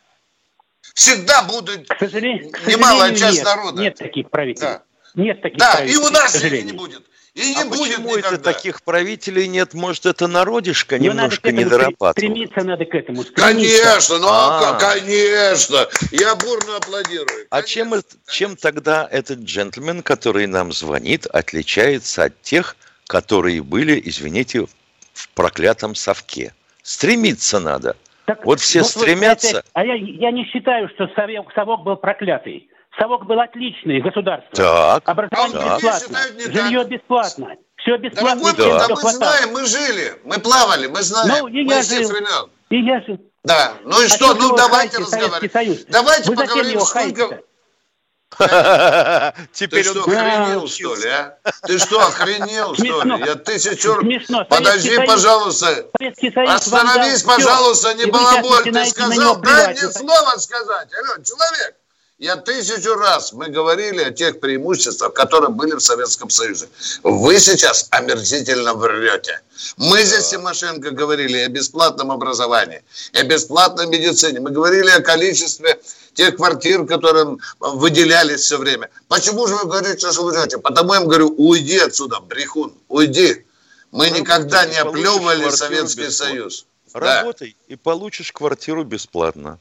Всегда 0.94 1.42
будут 1.42 1.88
к 1.88 1.98
сожалению, 1.98 2.52
немалая 2.68 3.16
часть 3.16 3.38
нет, 3.38 3.46
народа. 3.46 3.82
Нет 3.82 3.96
таких 3.96 4.30
правителей. 4.30 4.68
Да. 4.68 4.84
Нет 5.16 5.42
таких 5.42 5.58
да, 5.58 5.72
правителей. 5.78 5.96
и 5.96 6.06
у 6.06 6.10
нас 6.12 6.36
их 6.36 6.66
не 6.66 6.74
будет. 6.74 7.09
И 7.36 7.54
не 7.54 7.62
а 7.62 7.66
будет 7.66 7.80
почему 7.80 8.18
никогда. 8.18 8.36
это 8.36 8.44
таких 8.44 8.82
правителей 8.82 9.48
нет? 9.48 9.74
Может, 9.74 10.06
это 10.06 10.28
народишко 10.28 10.98
Но 10.98 11.06
немножко 11.06 11.52
не 11.52 11.64
дорабатывал? 11.64 12.12
Стремиться 12.12 12.64
надо 12.64 12.86
к 12.86 12.96
этому. 12.96 13.24
Стремиться. 13.24 13.84
Конечно, 13.84 14.18
ну 14.18 14.28
а. 14.30 14.78
конечно. 14.80 15.88
Я 16.12 16.36
бурно 16.36 16.78
аплодирую. 16.78 17.28
Конечно, 17.28 17.58
а 17.58 17.62
чем, 17.64 17.94
чем 18.28 18.56
тогда 18.56 19.08
этот 19.10 19.40
джентльмен, 19.40 20.02
который 20.02 20.48
нам 20.48 20.72
звонит, 20.72 21.28
отличается 21.28 22.26
от 22.26 22.42
тех, 22.42 22.76
которые 23.08 23.62
были, 23.62 24.02
извините, 24.04 24.66
в 25.14 25.30
проклятом 25.30 25.96
совке? 25.96 26.54
Стремиться 26.82 27.60
надо. 27.60 27.96
Так, 28.26 28.46
вот 28.46 28.60
все 28.60 28.80
вот 28.80 28.90
стремятся. 28.90 29.60
Опять, 29.60 29.66
а 29.74 29.86
я, 29.86 29.96
я 29.96 30.32
не 30.32 30.46
считаю, 30.46 30.90
что 30.90 31.08
совок, 31.16 31.52
совок 31.54 31.84
был 31.84 31.96
проклятый. 31.96 32.70
Совок 33.00 33.26
был 33.26 33.40
отличный, 33.40 34.02
государство. 34.02 34.52
Так. 34.54 35.08
Образование 35.08 35.58
так. 35.58 35.82
бесплатно, 35.82 36.20
жилье 36.38 36.80
так. 36.80 36.90
бесплатно. 36.90 37.56
Все 37.78 37.98
бесплатно. 37.98 38.54
Да. 38.58 38.88
да 38.88 38.96
мы 38.96 39.12
знаем, 39.12 39.54
мы 39.54 39.66
жили, 39.66 40.20
мы 40.26 40.38
плавали, 40.40 40.88
мы 40.88 41.02
знаем. 41.02 41.30
Ну, 41.30 41.48
и 41.48 41.64
мы 41.64 41.74
я 41.74 41.82
жил. 41.82 42.10
Времен. 42.10 42.50
И 42.70 42.82
я 42.84 43.02
жил. 43.02 43.18
Да, 43.44 43.74
ну 43.86 44.02
и 44.02 44.06
а 44.06 44.10
что, 44.10 44.34
ну 44.34 44.56
давайте 44.56 44.98
разговаривать. 44.98 45.86
Давайте 45.88 46.30
Вы 46.30 46.36
поговорим, 46.36 46.82
сколько... 46.82 47.42
Теперь 49.54 49.84
Ты 49.84 49.90
что, 49.90 50.02
охренел, 50.02 50.68
что 50.68 50.96
ли, 50.96 51.10
а? 51.10 51.38
Ты 51.64 51.80
что, 51.80 52.00
охренел, 52.00 52.76
что 52.76 53.04
ли? 53.04 53.26
Я 53.26 53.36
тысячу... 53.36 53.96
Подожди, 54.48 54.98
пожалуйста. 55.06 55.88
Остановись, 56.48 57.24
пожалуйста, 57.24 57.96
не 57.96 58.06
балаболь. 58.06 58.72
Ты 58.72 58.86
сказал, 58.86 59.38
дай 59.38 59.74
мне 59.74 59.90
слово 59.90 60.38
сказать. 60.38 60.90
Алло, 60.94 61.24
человек. 61.24 61.79
Я 62.20 62.36
тысячу 62.36 62.96
раз 62.96 63.32
мы 63.32 63.48
говорили 63.48 64.02
о 64.02 64.12
тех 64.12 64.42
преимуществах, 64.42 65.14
которые 65.14 65.52
были 65.52 65.76
в 65.76 65.80
Советском 65.80 66.30
Союзе. 66.30 66.68
Вы 67.02 67.40
сейчас 67.40 67.88
омерзительно 67.92 68.74
врете. 68.74 69.40
Мы 69.78 70.04
здесь, 70.04 70.28
Тимошенко, 70.28 70.92
говорили 70.92 71.38
о 71.38 71.48
бесплатном 71.48 72.12
образовании, 72.12 72.84
о 73.14 73.24
бесплатной 73.24 73.88
медицине. 73.88 74.42
Мы 74.42 74.50
говорили 74.50 74.90
о 74.90 75.02
количестве 75.02 75.80
тех 76.14 76.36
квартир, 76.36 76.86
которые 76.86 77.38
выделялись 77.62 78.42
все 78.42 78.58
время. 78.58 78.90
Почему 79.08 79.48
же 79.48 79.56
вы 79.56 79.64
говорите, 79.64 80.12
что 80.12 80.24
вы 80.24 80.34
врете? 80.34 80.58
Потому 80.58 80.96
я 80.96 81.00
им 81.00 81.08
говорю, 81.08 81.34
уйди 81.38 81.78
отсюда, 81.78 82.20
брехун, 82.20 82.74
уйди. 82.90 83.46
Мы 83.92 84.10
ну, 84.10 84.18
никогда 84.18 84.66
не 84.66 84.76
оплевывали 84.76 85.50
Советский 85.52 86.08
бесплатно. 86.08 86.36
Союз. 86.36 86.66
Работай 86.92 87.56
да. 87.58 87.74
и 87.74 87.78
получишь 87.78 88.34
квартиру 88.34 88.84
бесплатно 88.84 89.58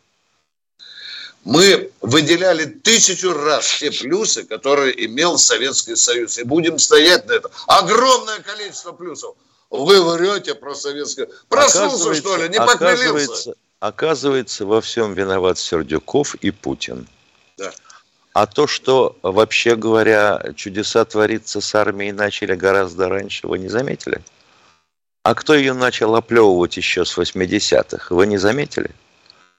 мы 1.48 1.90
выделяли 2.02 2.66
тысячу 2.66 3.32
раз 3.32 3.78
те 3.78 3.90
плюсы, 3.90 4.44
которые 4.44 5.06
имел 5.06 5.38
Советский 5.38 5.96
Союз. 5.96 6.36
И 6.36 6.42
будем 6.42 6.78
стоять 6.78 7.26
на 7.26 7.32
этом. 7.32 7.50
Огромное 7.66 8.40
количество 8.40 8.92
плюсов. 8.92 9.34
Вы 9.70 10.02
врете 10.02 10.54
про 10.54 10.74
Советское... 10.74 11.26
Проснулся, 11.48 12.14
что 12.14 12.36
ли? 12.36 12.50
Не 12.50 12.58
оказывается, 12.58 13.54
оказывается, 13.80 14.66
во 14.66 14.82
всем 14.82 15.14
виноват 15.14 15.58
Сердюков 15.58 16.34
и 16.34 16.50
Путин. 16.50 17.08
Да. 17.56 17.72
А 18.34 18.46
то, 18.46 18.66
что, 18.66 19.16
вообще 19.22 19.74
говоря, 19.74 20.52
чудеса 20.54 21.06
твориться 21.06 21.62
с 21.62 21.74
армией 21.74 22.12
начали 22.12 22.54
гораздо 22.56 23.08
раньше, 23.08 23.46
вы 23.46 23.58
не 23.58 23.68
заметили? 23.68 24.20
А 25.22 25.34
кто 25.34 25.54
ее 25.54 25.72
начал 25.72 26.14
оплевывать 26.14 26.76
еще 26.76 27.06
с 27.06 27.16
80-х, 27.16 28.14
вы 28.14 28.26
не 28.26 28.36
заметили? 28.36 28.90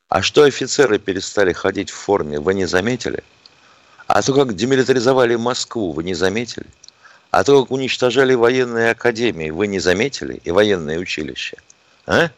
А 0.09 0.23
что 0.23 0.41
офицеры 0.43 0.97
перестали 0.97 1.53
ходить 1.53 1.91
в 1.91 1.95
форме, 1.95 2.39
вы 2.39 2.55
не 2.55 2.65
заметили? 2.65 3.23
А 4.07 4.23
то, 4.23 4.33
как 4.33 4.55
демилитаризовали 4.55 5.35
Москву, 5.35 5.91
вы 5.91 6.03
не 6.03 6.15
заметили? 6.15 6.65
А 7.29 7.43
то, 7.43 7.61
как 7.61 7.71
уничтожали 7.71 8.33
военные 8.33 8.89
академии, 8.89 9.51
вы 9.51 9.67
не 9.67 9.77
заметили? 9.77 10.41
И 10.43 10.49
военные 10.49 10.97
училища? 10.97 11.57
А? 12.07 12.31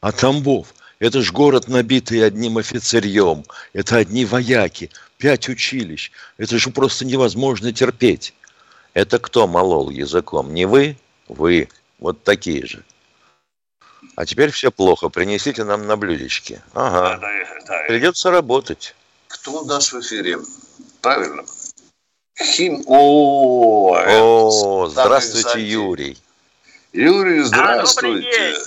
А 0.00 0.12
Тамбов? 0.12 0.74
Это 0.98 1.20
ж 1.20 1.30
город, 1.30 1.68
набитый 1.68 2.24
одним 2.24 2.56
офицерьем. 2.56 3.44
Это 3.74 3.98
одни 3.98 4.24
вояки, 4.24 4.90
пять 5.18 5.46
училищ. 5.50 6.10
Это 6.38 6.56
же 6.56 6.70
просто 6.70 7.04
невозможно 7.04 7.70
терпеть. 7.70 8.32
Это 8.94 9.18
кто 9.18 9.46
молол 9.46 9.90
языком? 9.90 10.54
Не 10.54 10.64
вы? 10.64 10.96
Вы. 11.28 11.68
Вот 11.98 12.24
такие 12.24 12.66
же. 12.66 12.82
А 14.20 14.26
теперь 14.26 14.50
все 14.50 14.70
плохо. 14.70 15.08
Принесите 15.08 15.64
нам 15.64 15.86
на 15.86 15.96
блюдечке. 15.96 16.60
Ага. 16.74 17.16
Да, 17.16 17.16
да, 17.16 17.58
да. 17.66 17.84
Придется 17.88 18.30
работать. 18.30 18.94
Кто 19.28 19.62
у 19.62 19.64
нас 19.64 19.94
в 19.94 20.00
эфире? 20.00 20.36
Правильно. 21.00 21.42
Хим... 22.38 22.82
О, 22.86 23.96
О 23.96 24.88
здравствуйте, 24.88 25.60
Юрий. 25.60 26.18
Юрий, 26.92 27.40
здравствуйте. 27.40 28.28
А, 28.28 28.32
добрый 28.36 28.52
день. 28.52 28.60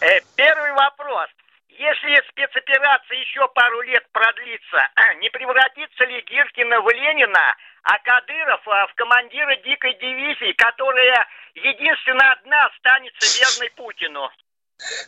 Э, 0.00 0.20
первый 0.36 0.72
вопрос. 0.74 1.26
Если 1.70 2.22
спецоперация 2.30 3.18
еще 3.18 3.48
пару 3.56 3.80
лет 3.80 4.06
продлится, 4.12 4.78
не 5.20 5.28
превратится 5.30 6.04
ли 6.04 6.22
Гиркина 6.22 6.80
в 6.82 6.88
Ленина, 6.88 7.56
а 7.82 7.98
Кадыров 7.98 8.62
а, 8.68 8.86
в 8.86 8.94
командира 8.94 9.56
дикой 9.56 9.94
дивизии, 9.94 10.52
которая 10.52 11.26
единственно 11.56 12.30
одна 12.30 12.66
останется 12.66 13.26
верной 13.40 13.72
Путину? 13.74 14.30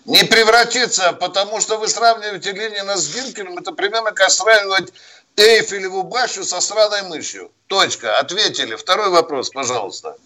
Не 0.04 0.24
превратится, 0.24 1.12
потому 1.12 1.60
что 1.60 1.78
вы 1.78 1.88
сравниваете 1.88 2.52
Ленина 2.52 2.96
с 2.96 3.14
Гиркиным, 3.14 3.58
это 3.58 3.72
примерно 3.72 4.12
как 4.12 4.30
сравнивать 4.30 4.92
Эйфелеву 5.36 6.04
башню 6.04 6.44
со 6.44 6.60
сраной 6.60 7.02
мышью. 7.02 7.50
Точка. 7.66 8.18
Ответили. 8.18 8.76
Второй 8.76 9.10
вопрос, 9.10 9.50
пожалуйста. 9.50 10.16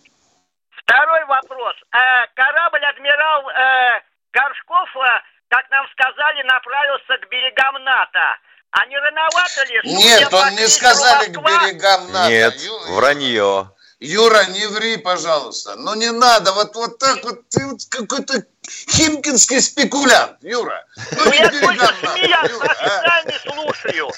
Второй 0.70 1.24
вопрос. 1.26 1.74
Э, 1.92 2.26
корабль 2.34 2.84
адмирал 2.84 3.48
э, 3.48 4.02
Горшков, 4.32 4.88
э, 4.96 5.20
как 5.48 5.70
нам 5.70 5.86
сказали, 5.92 6.42
направился 6.42 7.18
к 7.18 7.28
берегам 7.30 7.82
НАТО. 7.84 8.36
А 8.70 8.86
не 8.86 8.98
рановато 8.98 9.64
ли? 9.64 9.80
Нет, 9.84 10.32
он 10.32 10.50
не 10.56 10.68
сказали 10.68 11.28
Москва? 11.28 11.58
к 11.58 11.62
берегам 11.64 12.12
НАТО. 12.12 12.30
Нет, 12.30 12.54
вранье. 12.90 13.70
Юра, 14.00 14.44
не 14.46 14.66
ври, 14.66 14.96
пожалуйста. 14.96 15.74
Ну 15.76 15.94
не 15.94 16.12
надо, 16.12 16.52
вот, 16.52 16.76
вот 16.76 16.98
так 16.98 17.24
вот, 17.24 17.48
ты 17.48 17.66
вот 17.66 17.80
какой-то 17.90 18.44
химкинский 18.68 19.60
спекулянт, 19.60 20.36
Юра. 20.42 20.84
Ну, 21.12 21.24
ну 21.24 21.32
я 21.32 21.48
только 21.48 21.86
смеяться, 21.86 23.02
а? 23.04 23.22
не 23.24 23.38
слушаю. 23.38 24.10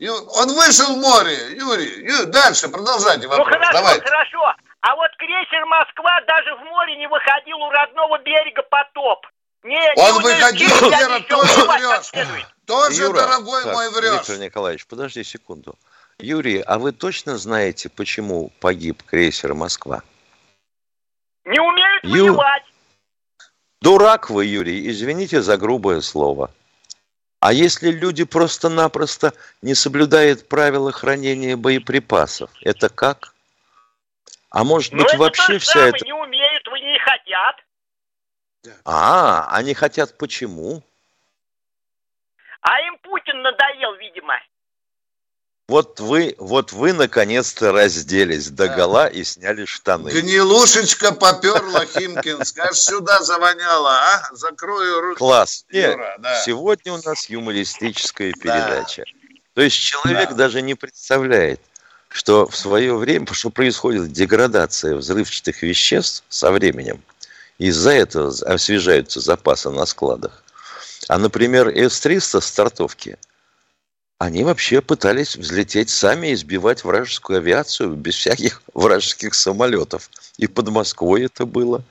Он 0.00 0.54
вышел 0.54 0.94
в 0.94 0.98
море, 0.98 1.56
Юрий. 1.56 2.04
Ю, 2.04 2.26
дальше 2.26 2.68
продолжайте 2.68 3.26
ну, 3.26 3.30
вопрос. 3.30 3.48
Ну 3.48 3.54
хорошо, 3.54 3.72
Давайте. 3.72 4.06
хорошо. 4.06 4.54
А 4.80 4.94
вот 4.94 5.10
крейсер 5.18 5.66
Москва 5.66 6.20
даже 6.26 6.54
в 6.54 6.64
море 6.64 6.96
не 6.96 7.08
выходил 7.08 7.56
у 7.58 7.70
родного 7.70 8.18
берега 8.18 8.62
потоп. 8.62 9.26
Не, 9.64 9.92
Он 9.96 10.14
не 10.14 10.20
выходил, 10.22 10.68
Вера, 10.68 11.20
тоже 11.28 11.64
врешь. 11.64 12.46
Тоже, 12.64 13.02
Юра, 13.02 13.20
дорогой 13.22 13.64
так, 13.64 13.74
мой, 13.74 13.90
врешь. 13.90 14.12
Виктор 14.12 14.38
Николаевич, 14.38 14.86
подожди 14.86 15.24
секунду. 15.24 15.76
Юрий, 16.18 16.60
а 16.60 16.78
вы 16.78 16.92
точно 16.92 17.38
знаете, 17.38 17.88
почему 17.88 18.50
погиб 18.60 19.02
крейсер 19.04 19.54
«Москва»? 19.54 20.02
Не 21.44 21.60
умеют 21.60 22.04
Ю... 22.04 22.34
воевать. 22.34 22.64
Дурак 23.80 24.30
вы, 24.30 24.46
Юрий, 24.46 24.88
извините 24.90 25.40
за 25.40 25.56
грубое 25.56 26.00
слово. 26.00 26.50
А 27.40 27.52
если 27.52 27.92
люди 27.92 28.24
просто-напросто 28.24 29.32
не 29.62 29.74
соблюдают 29.74 30.48
правила 30.48 30.90
хранения 30.90 31.56
боеприпасов, 31.56 32.50
это 32.62 32.88
как? 32.88 33.32
А 34.50 34.64
может 34.64 34.92
быть 34.92 35.12
Но 35.12 35.18
вообще 35.18 35.56
это 35.56 35.64
вся 35.64 35.88
эта... 35.88 36.04
не 36.04 36.12
умеют, 36.12 36.66
вы 36.68 36.80
не 36.80 36.98
хотят. 36.98 37.56
А, 38.84 39.46
они 39.56 39.74
хотят 39.74 40.18
почему? 40.18 40.82
А 42.62 42.80
им 42.80 42.98
Путин 42.98 43.40
надоел, 43.42 43.58
видимо. 43.58 43.67
Вот 45.68 46.00
вы, 46.00 46.34
вот 46.38 46.72
вы 46.72 46.94
наконец-то 46.94 47.72
разделись 47.72 48.48
до 48.48 48.68
гола 48.68 49.06
и 49.06 49.22
сняли 49.22 49.66
штаны. 49.66 50.08
Гнилушечка 50.08 51.12
поперла, 51.12 51.84
Химкинск, 51.84 52.58
аж 52.58 52.74
сюда 52.74 53.22
завоняло, 53.22 53.90
а? 53.90 54.30
Закрою 54.32 55.02
рот. 55.02 55.18
Класс. 55.18 55.66
Нет, 55.70 55.98
да. 56.20 56.42
сегодня 56.42 56.94
у 56.94 57.02
нас 57.04 57.28
юмористическая 57.28 58.32
передача. 58.32 59.04
Да. 59.04 59.28
То 59.52 59.60
есть 59.60 59.76
человек 59.76 60.30
да. 60.30 60.36
даже 60.36 60.62
не 60.62 60.74
представляет, 60.74 61.60
что 62.08 62.48
в 62.48 62.56
свое 62.56 62.96
время, 62.96 63.26
что 63.32 63.50
происходит 63.50 64.10
деградация 64.10 64.94
взрывчатых 64.96 65.60
веществ 65.60 66.24
со 66.30 66.50
временем. 66.50 67.02
Из-за 67.58 67.90
этого 67.90 68.32
освежаются 68.46 69.20
запасы 69.20 69.68
на 69.68 69.84
складах. 69.84 70.42
А, 71.08 71.18
например, 71.18 71.68
С-300 71.68 72.40
стартовки– 72.40 73.18
они 74.18 74.42
вообще 74.42 74.80
пытались 74.80 75.36
взлететь 75.36 75.90
сами 75.90 76.28
и 76.28 76.34
сбивать 76.34 76.82
вражескую 76.82 77.38
авиацию 77.38 77.94
без 77.94 78.16
всяких 78.16 78.62
вражеских 78.74 79.34
самолетов. 79.34 80.10
И 80.36 80.46
под 80.46 80.68
Москвой 80.68 81.24
это 81.26 81.46
было. 81.46 81.82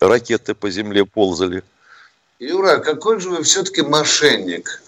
Ракеты 0.00 0.54
по 0.54 0.68
земле 0.68 1.06
ползали. 1.06 1.62
Юра, 2.38 2.78
какой 2.78 3.18
же 3.20 3.30
вы 3.30 3.42
все-таки 3.44 3.82
мошенник. 3.82 4.82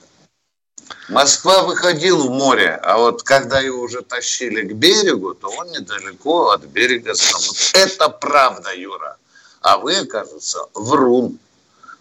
Москва 1.09 1.63
выходил 1.63 2.29
в 2.29 2.31
море, 2.31 2.79
а 2.83 2.99
вот 2.99 3.23
когда 3.23 3.61
его 3.61 3.83
уже 3.83 4.03
тащили 4.03 4.63
к 4.63 4.73
берегу, 4.75 5.35
то 5.35 5.49
он 5.49 5.71
недалеко 5.71 6.51
от 6.51 6.65
берега 6.65 7.15
стал. 7.15 7.41
Вот 7.41 7.71
это 7.75 8.09
правда, 8.09 8.75
Юра. 8.75 9.17
А 9.61 9.79
вы, 9.79 10.05
кажется, 10.05 10.61
врун. 10.75 11.39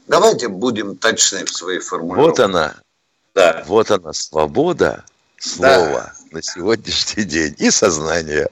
Давайте 0.08 0.48
будем 0.48 0.96
точны 0.98 1.46
в 1.46 1.52
своей 1.52 1.80
формулировке. 1.80 2.30
Вот 2.30 2.40
она, 2.40 2.76
да. 3.38 3.64
Вот 3.68 3.92
она, 3.92 4.14
свобода 4.14 5.04
слова 5.40 6.14
да. 6.14 6.14
на 6.32 6.42
сегодняшний 6.42 7.24
день 7.24 7.56
и 7.60 7.70
сознание. 7.70 8.48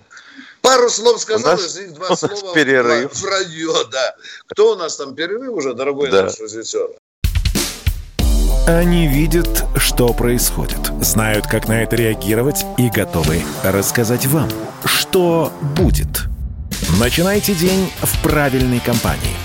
Пару 0.62 0.89
слов 0.89 1.19
сказал, 1.19 1.54
нас, 1.54 1.65
из 1.65 1.78
них 1.78 1.93
два 1.93 2.15
слова 2.15 2.54
перерыв. 2.54 3.13
вранье, 3.21 3.74
да. 3.91 4.15
Кто 4.48 4.74
у 4.74 4.76
нас 4.76 4.95
там 4.95 5.15
перерыв 5.15 5.54
уже, 5.54 5.74
дорогой 5.74 6.12
да. 6.12 6.24
наш 6.24 6.39
режиссер? 6.39 6.89
Они 8.67 9.08
видят, 9.08 9.63
что 9.78 10.12
происходит, 10.13 10.80
знают, 11.02 11.45
как 11.45 11.67
на 11.67 11.84
это 11.84 11.95
реагировать 11.95 12.65
и 12.78 12.89
готовы 12.89 13.43
рассказать 13.63 14.26
вам, 14.26 14.50
что 14.86 15.52
будет. 15.78 16.24
Начинайте 17.00 17.54
день 17.54 17.91
в 18.02 18.24
правильной 18.24 18.80
компании– 18.80 19.36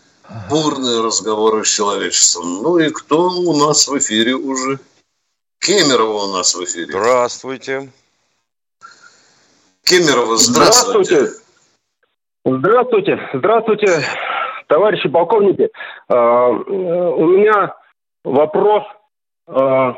бурные 0.49 1.03
разговоры 1.03 1.63
с 1.63 1.69
человечеством. 1.69 2.61
Ну 2.61 2.77
и 2.77 2.89
кто 2.89 3.29
у 3.29 3.57
нас 3.57 3.87
в 3.87 3.97
эфире 3.97 4.35
уже? 4.35 4.79
Кемерова 5.59 6.23
у 6.23 6.33
нас 6.33 6.55
в 6.55 6.63
эфире. 6.63 6.87
Здравствуйте. 6.87 7.89
Кемерова, 9.83 10.37
здравствуйте. 10.37 11.27
Здравствуйте. 12.45 13.19
Здравствуйте, 13.33 14.03
товарищи 14.67 15.09
полковники. 15.09 15.69
А, 16.07 16.49
у 16.49 17.27
меня 17.27 17.75
вопрос 18.23 18.83
а, 19.47 19.95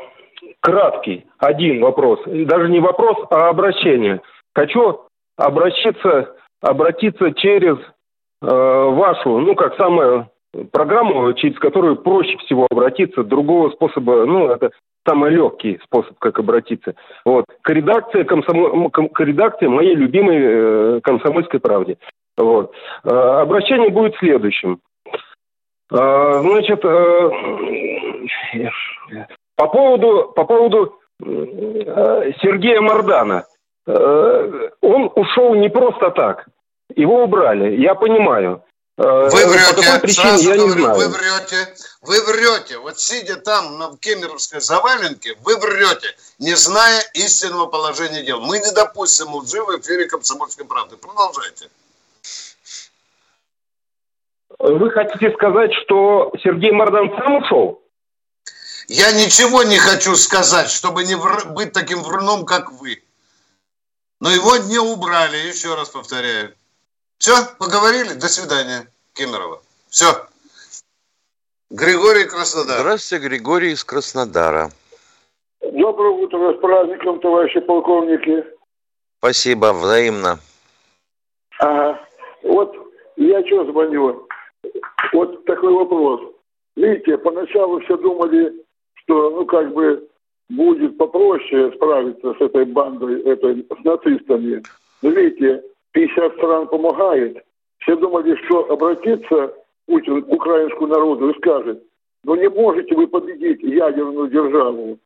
краткий. 0.60 1.26
Один 1.38 1.80
вопрос. 1.80 2.20
Даже 2.26 2.68
не 2.68 2.80
вопрос, 2.80 3.16
а 3.30 3.48
обращение. 3.48 4.20
Хочу 4.54 5.00
обращаться, 5.36 6.36
обратиться 6.60 7.32
через 7.32 7.78
вашу, 8.40 9.38
ну, 9.38 9.54
как 9.54 9.76
самую 9.76 10.28
программу, 10.72 11.32
через 11.34 11.58
которую 11.58 11.96
проще 11.96 12.36
всего 12.38 12.66
обратиться, 12.70 13.24
другого 13.24 13.70
способа, 13.70 14.24
ну, 14.24 14.48
это 14.48 14.70
самый 15.06 15.30
легкий 15.30 15.78
способ, 15.84 16.18
как 16.18 16.38
обратиться. 16.38 16.94
Вот. 17.24 17.44
К 17.62 17.70
редакции, 17.70 18.22
комсомо... 18.22 18.90
к 18.90 19.20
редакции 19.20 19.66
моей 19.66 19.94
любимой 19.94 20.38
э, 20.40 21.00
комсомольской 21.02 21.60
правде. 21.60 21.98
Вот. 22.36 22.72
Э, 23.04 23.08
обращение 23.08 23.90
будет 23.90 24.16
следующим. 24.16 24.80
Э, 25.92 26.40
значит, 26.40 26.84
э, 26.84 27.30
по 29.56 29.68
поводу, 29.68 30.32
по 30.34 30.44
поводу 30.44 30.98
э, 31.20 32.32
Сергея 32.42 32.80
Мордана. 32.80 33.44
Э, 33.86 34.70
он 34.80 35.10
ушел 35.14 35.54
не 35.54 35.68
просто 35.68 36.10
так. 36.10 36.46
Его 36.96 37.24
убрали, 37.24 37.76
я 37.80 37.94
понимаю. 37.94 38.64
Э, 38.96 39.28
вы 39.28 39.46
врете, 39.46 39.74
По 39.74 39.82
какой 39.82 40.00
причине, 40.00 40.42
я 40.42 40.56
говорю, 40.56 40.66
не 40.66 40.80
знаю. 40.80 40.96
вы 40.96 41.08
врете, 41.08 41.74
вы 42.02 42.20
врете. 42.24 42.78
Вот 42.78 43.00
сидя 43.00 43.36
там 43.36 43.78
на 43.78 43.96
Кемеровской 43.96 44.60
заваленке, 44.60 45.34
вы 45.42 45.56
врете, 45.56 46.14
не 46.38 46.54
зная 46.54 47.02
истинного 47.14 47.66
положения 47.66 48.22
дел. 48.22 48.40
Мы 48.40 48.60
не 48.60 48.70
допустим 48.72 49.34
лжи 49.34 49.62
в 49.62 49.80
эфире 49.80 50.06
«Комсомольской 50.06 50.64
правды». 50.64 50.96
Продолжайте. 50.96 51.68
Вы 54.60 54.90
хотите 54.90 55.32
сказать, 55.32 55.72
что 55.84 56.32
Сергей 56.42 56.70
Мордан 56.70 57.10
сам 57.18 57.36
ушел? 57.36 57.82
Я 58.86 59.10
ничего 59.12 59.64
не 59.64 59.78
хочу 59.78 60.14
сказать, 60.14 60.70
чтобы 60.70 61.04
не 61.04 61.16
вр... 61.16 61.46
быть 61.46 61.72
таким 61.72 62.02
вруном, 62.02 62.44
как 62.44 62.70
вы. 62.72 63.02
Но 64.20 64.30
его 64.30 64.56
не 64.56 64.78
убрали, 64.78 65.36
еще 65.48 65.74
раз 65.74 65.88
повторяю. 65.88 66.54
Все, 67.18 67.32
поговорили, 67.58 68.14
до 68.14 68.28
свидания, 68.28 68.86
Кемерово. 69.14 69.62
Все. 69.88 70.06
Григорий 71.70 72.24
Краснодар. 72.24 72.80
Здравствуйте, 72.80 73.28
Григорий 73.28 73.72
из 73.72 73.84
Краснодара. 73.84 74.70
Доброе 75.60 76.10
утро, 76.10 76.52
с 76.52 76.60
праздником, 76.60 77.20
товарищи 77.20 77.60
полковники. 77.60 78.44
Спасибо, 79.18 79.72
взаимно. 79.72 80.38
Ага. 81.58 82.00
Вот 82.42 82.74
я 83.16 83.44
что 83.46 83.64
звоню? 83.70 84.28
Вот 85.12 85.44
такой 85.46 85.72
вопрос. 85.72 86.20
Видите, 86.76 87.16
поначалу 87.18 87.80
все 87.80 87.96
думали, 87.96 88.52
что, 88.94 89.30
ну, 89.30 89.46
как 89.46 89.72
бы 89.72 90.08
будет 90.50 90.98
попроще 90.98 91.72
справиться 91.74 92.34
с 92.34 92.40
этой 92.40 92.64
бандой, 92.66 93.22
этой, 93.22 93.62
с 93.62 93.84
нацистами. 93.84 94.62
Но 95.02 95.10
видите, 95.10 95.62
50 95.94 96.34
стран 96.34 96.68
помогает. 96.68 97.44
Все 97.78 97.96
думали, 97.96 98.36
что 98.44 98.70
обратиться 98.70 99.54
Путин 99.86 100.22
к 100.22 100.28
украинскому 100.28 100.88
народу 100.88 101.30
и 101.30 101.38
скажет, 101.38 101.82
ну 102.24 102.34
не 102.34 102.48
можете 102.48 102.94
вы 102.94 103.06
победить 103.06 103.62
ядерную 103.62 104.28
державу. 104.28 104.98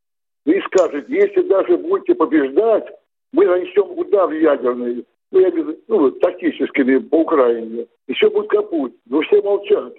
И 0.44 0.60
скажет, 0.62 1.08
если 1.08 1.42
даже 1.42 1.76
будете 1.76 2.14
побеждать, 2.14 2.86
мы 3.32 3.44
нанесем 3.46 3.98
удар 3.98 4.30
ядерный, 4.32 5.04
ну, 5.30 5.40
я, 5.40 5.52
ну, 5.88 6.10
тактическими 6.12 6.98
по 6.98 7.16
Украине. 7.16 7.86
И 8.06 8.14
все 8.14 8.30
будет 8.30 8.48
капут. 8.48 8.94
Но 9.06 9.20
все 9.20 9.42
молчат. 9.42 9.94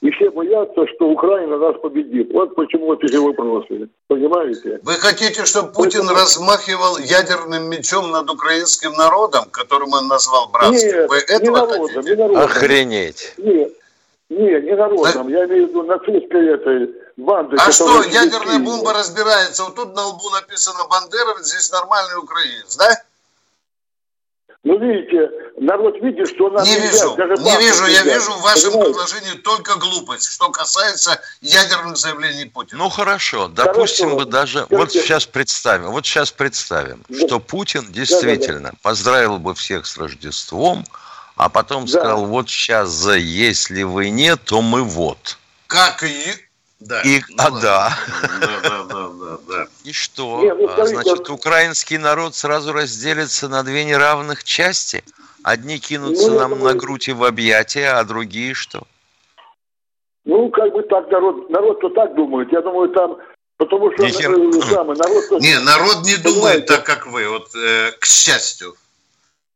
И 0.00 0.10
все 0.10 0.30
боятся, 0.30 0.86
что 0.94 1.08
Украина 1.08 1.56
нас 1.56 1.76
победит. 1.80 2.30
Вот 2.32 2.54
почему 2.54 2.86
вот 2.86 3.02
эти 3.02 3.16
вопросы. 3.16 3.88
Понимаете? 4.06 4.80
Вы 4.82 4.92
хотите, 4.94 5.44
чтобы 5.46 5.72
Путин 5.72 6.04
Это... 6.04 6.14
размахивал 6.14 6.98
ядерным 6.98 7.70
мечом 7.70 8.10
над 8.10 8.30
украинским 8.30 8.92
народом, 8.92 9.44
которым 9.50 9.92
он 9.94 10.08
назвал 10.08 10.48
братством? 10.48 11.00
Нет, 11.00 11.08
Вы 11.08 11.16
этого 11.16 11.40
не 11.40 11.50
народом, 11.50 11.88
хотите? 11.88 12.10
Не 12.10 12.16
народом. 12.16 12.42
Охренеть. 12.42 13.34
Нет, 13.38 13.72
нет, 14.28 14.64
не 14.64 14.76
народом. 14.76 15.26
Да? 15.28 15.38
Я 15.38 15.46
имею 15.46 15.66
в 15.66 15.68
виду 15.70 15.82
нацистской 15.84 16.48
этой 16.48 16.94
банды. 17.16 17.56
А 17.58 17.72
что, 17.72 18.02
ядерная 18.02 18.58
бомба 18.58 18.92
разбирается? 18.92 19.64
Вот 19.64 19.74
тут 19.76 19.94
на 19.94 20.06
лбу 20.06 20.28
написано 20.30 20.84
Бандеровец, 20.90 21.46
здесь 21.46 21.70
нормальный 21.72 22.18
украинец, 22.18 22.76
да? 22.76 22.88
Ну, 24.64 24.78
видите, 24.78 25.30
народ 25.58 26.00
видит, 26.00 26.26
что 26.26 26.48
нам 26.48 26.64
не 26.64 26.78
вижу, 26.78 27.14
даже 27.16 27.34
не 27.42 27.56
вижу, 27.58 27.84
я 27.86 28.02
вижу 28.02 28.32
в 28.32 28.40
вашем 28.40 28.70
Понимаете? 28.72 28.94
предложении 28.94 29.38
только 29.40 29.76
глупость, 29.76 30.26
что 30.32 30.48
касается 30.50 31.20
ядерных 31.42 31.98
заявлений 31.98 32.46
Путина. 32.46 32.78
Ну 32.78 32.88
хорошо, 32.88 33.48
допустим, 33.48 34.06
Хорошо. 34.08 34.24
мы 34.24 34.30
даже 34.30 34.60
вот 34.70 34.88
Скажите. 34.88 35.00
сейчас 35.00 35.26
представим, 35.26 35.90
вот 35.90 36.06
сейчас 36.06 36.30
представим, 36.32 37.02
Да. 37.10 37.26
что 37.26 37.40
Путин 37.40 37.92
действительно 37.92 38.72
поздравил 38.80 39.38
бы 39.38 39.54
всех 39.54 39.84
с 39.84 39.98
Рождеством, 39.98 40.86
а 41.36 41.50
потом 41.50 41.84
Да. 41.84 41.98
сказал, 42.00 42.24
вот 42.24 42.48
сейчас 42.48 42.88
за 42.88 43.16
если 43.16 43.82
вы 43.82 44.08
нет, 44.08 44.40
то 44.44 44.62
мы 44.62 44.82
вот. 44.82 45.36
Как 45.66 46.02
и... 46.04 46.24
Да. 46.84 47.00
И, 47.02 47.20
Ну 47.30 47.34
а 47.38 47.50
да. 47.50 47.98
Да, 48.40 48.60
да, 48.62 48.82
да, 48.84 49.08
да, 49.08 49.38
да. 49.48 49.66
И 49.84 49.92
что? 49.92 50.42
Не, 50.42 50.54
ну, 50.54 50.68
А, 50.68 50.72
скажите, 50.72 51.02
Значит, 51.02 51.30
украинский 51.30 51.96
народ 51.96 52.34
сразу 52.34 52.72
разделится 52.72 53.48
на 53.48 53.62
две 53.62 53.84
неравных 53.86 54.44
части? 54.44 55.02
Одни 55.42 55.78
кинутся 55.78 56.30
Ну, 56.30 56.38
нам 56.38 56.58
на 56.62 56.74
грудь 56.74 57.08
и 57.08 57.12
в 57.12 57.24
объятия, 57.24 57.92
а 57.98 58.04
другие 58.04 58.52
что? 58.54 58.82
Ну, 60.26 60.50
как 60.50 60.72
бы 60.72 60.82
так 60.82 61.10
народ, 61.10 61.48
народ-то 61.50 61.88
так 61.90 62.14
думает. 62.16 62.52
Я 62.52 62.60
думаю, 62.60 62.90
там, 62.90 63.16
потому 63.56 63.90
что 63.92 64.02
Ни 64.04 64.08
хер- 64.10 64.58
э, 64.58 64.62
самый, 64.70 64.96
народ 64.96 65.40
Не, 65.42 65.58
народ 65.60 66.04
не 66.04 66.16
думает 66.16 66.66
так, 66.66 66.84
как 66.84 67.06
вы, 67.06 67.28
вот, 67.28 67.48
э, 67.54 67.92
к 67.98 68.04
счастью. 68.04 68.74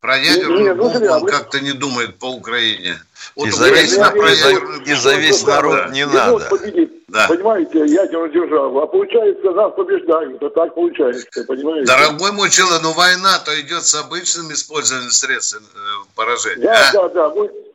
Про 0.01 0.17
ядерную 0.17 0.61
не, 0.63 0.75
ну, 0.75 0.83
бомбу 0.85 0.99
зря, 0.99 1.17
он 1.17 1.23
вы- 1.23 1.29
как-то 1.31 1.61
не 1.61 1.73
думает 1.73 2.19
по 2.19 2.27
Украине. 2.31 2.99
Вот 3.37 3.49
И 3.49 3.51
за 3.51 3.69
весь, 3.71 3.97
я- 3.97 4.11
про 4.11 4.31
ядерную 4.31 4.83
и 4.85 4.95
за 4.95 5.15
весь 5.17 5.45
народ 5.45 5.77
Да. 5.77 5.89
не 5.89 6.07
народ 6.07 6.43
надо. 6.43 6.57
победит. 6.57 6.93
Да. 7.09 7.27
Понимаете, 7.27 7.87
ядерную 7.87 8.31
державу. 8.31 8.81
А 8.81 8.87
получается, 8.87 9.51
нас 9.53 9.73
побеждают. 9.75 10.43
А 10.43 10.51
так 10.51 10.75
получается, 10.75 11.27
понимаете? 11.45 11.87
Дорогой 11.87 12.33
мой 12.33 12.51
человек, 12.51 12.83
ну 12.83 12.93
война-то 12.93 13.59
идет 13.63 13.83
с 13.87 13.95
обычным 13.95 14.53
использованием 14.53 15.11
средств 15.11 15.57
э, 15.57 15.79
поражения. 16.15 16.65
Да, 16.65 16.89
а? 16.89 16.93
да, 16.93 17.09
да. 17.09 17.29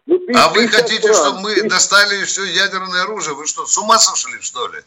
Мы, 0.06 0.20
пи- 0.20 0.34
А 0.36 0.50
вы 0.50 0.68
50 0.68 0.82
хотите, 0.82 1.14
стран. 1.14 1.16
чтобы 1.16 1.40
мы 1.42 1.68
достали 1.68 2.24
все 2.26 2.44
ядерное 2.44 3.02
оружие? 3.04 3.34
Вы 3.36 3.48
что, 3.48 3.66
с 3.66 3.76
ума 3.78 3.98
сошли, 3.98 4.40
что 4.40 4.68
ли? 4.68 4.80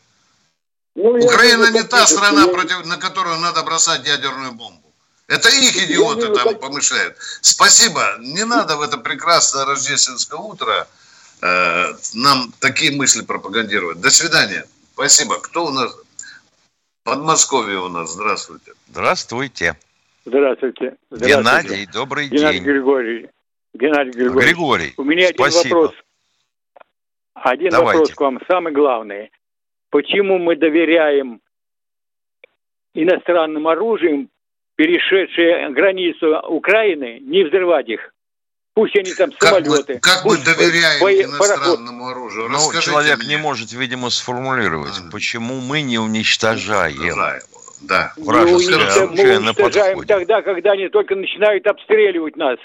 Ну, 0.94 1.10
Украина 1.24 1.68
не 1.72 1.82
та 1.82 2.06
страна, 2.06 2.42
я- 2.42 2.48
против, 2.48 2.86
на 2.86 2.98
которую 2.98 3.36
надо 3.38 3.64
бросать 3.64 4.06
ядерную 4.06 4.52
бомбу. 4.52 4.92
Это 5.26 5.48
их 5.48 5.76
идиоты 5.76 6.32
там 6.32 6.54
помышляют. 6.54 7.16
Спасибо. 7.40 8.16
Не 8.20 8.44
надо 8.44 8.76
в 8.76 8.82
это 8.82 8.96
прекрасное 8.96 9.64
рождественское 9.64 10.38
утро 10.38 10.86
э, 11.42 11.92
нам 12.14 12.52
такие 12.60 12.96
мысли 12.96 13.24
пропагандировать. 13.24 14.00
До 14.00 14.10
свидания. 14.10 14.64
Спасибо. 14.94 15.40
Кто 15.40 15.66
у 15.66 15.70
нас? 15.70 15.96
Подмосковье 17.04 17.78
у 17.78 17.88
нас. 17.88 18.12
Здравствуйте. 18.12 18.72
Здравствуйте. 18.88 19.76
Здравствуйте. 20.24 20.96
Геннадий, 21.10 21.86
добрый 21.92 22.28
Геннадий 22.28 22.58
день. 22.58 22.68
Григорьевич. 22.68 23.30
Геннадий 23.74 24.10
Григорьевич. 24.10 24.44
Григорий, 24.44 24.94
У 24.96 25.04
меня 25.04 25.28
один 25.28 25.36
спасибо. 25.36 25.74
вопрос. 25.74 25.94
Один 27.34 27.70
Давайте. 27.70 27.98
вопрос 27.98 28.14
к 28.14 28.20
вам, 28.20 28.40
самый 28.48 28.72
главный. 28.72 29.30
Почему 29.90 30.38
мы 30.38 30.56
доверяем 30.56 31.40
иностранным 32.94 33.68
оружием, 33.68 34.30
перешедшие 34.74 35.70
границу 35.70 36.40
Украины, 36.48 37.20
не 37.20 37.44
взрывать 37.44 37.88
их? 37.88 38.12
Пусть 38.76 38.94
они 38.94 39.14
там 39.14 39.32
Как 39.32 39.52
мы, 39.60 39.64
самолеты. 39.64 39.98
как 40.00 40.24
мы 40.26 40.32
пусть 40.32 40.44
доверяем 40.44 41.00
бои- 41.00 41.22
иностранному 41.22 42.08
оружию? 42.08 42.50
Ну, 42.50 42.56
Расскажите 42.56 42.90
человек 42.90 43.18
мне. 43.20 43.28
не 43.28 43.36
может, 43.38 43.72
видимо, 43.72 44.10
сформулировать, 44.10 45.00
Мгм. 45.00 45.10
почему 45.12 45.60
мы 45.62 45.80
не 45.80 45.98
уничтожаем. 45.98 47.40
Да. 47.80 48.12
Мы 48.18 48.24
Вражеское 48.24 48.54
уничтожаем- 48.56 49.08
мы 49.08 49.36
уничтожаем 49.38 49.54
подходе. 49.98 50.06
тогда, 50.06 50.42
когда 50.42 50.72
они 50.72 50.88
только 50.90 51.14
начинают 51.14 51.66
обстреливать 51.66 52.36
нас. 52.36 52.58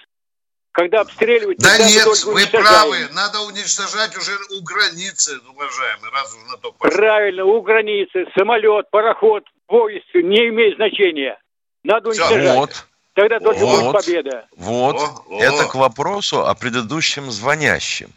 Когда 0.73 0.99
обстреливают, 1.01 1.59
Да 1.59 1.69
мы 1.79 1.85
нет, 1.85 2.05
вы 2.25 2.45
правы. 2.47 2.97
Надо 3.13 3.39
уничтожать 3.41 4.15
уже 4.17 4.31
у 4.57 4.61
границы, 4.63 5.39
уважаемый, 5.49 6.11
раз 6.11 6.33
уж 6.35 6.51
на 6.51 6.57
то 6.57 6.73
пошло. 6.73 6.93
Правильно, 6.97 7.45
у 7.45 7.61
границы, 7.61 8.25
самолет, 8.37 8.89
пароход, 8.91 9.43
поезд, 9.67 10.05
не 10.13 10.49
имеет 10.49 10.75
значения. 10.75 11.37
Надо 11.85 12.09
уничтожать. 12.09 12.55
Вот, 12.57 12.85
Тогда 13.13 13.39
только 13.39 13.59
Вот. 13.59 13.81
будет 13.93 14.05
победа. 14.05 14.45
вот. 14.55 14.95
О, 14.95 15.23
о. 15.29 15.41
Это 15.41 15.65
к 15.65 15.75
вопросу 15.75 16.45
о 16.47 16.53
предыдущем 16.55 17.29
звонящем. 17.31 18.09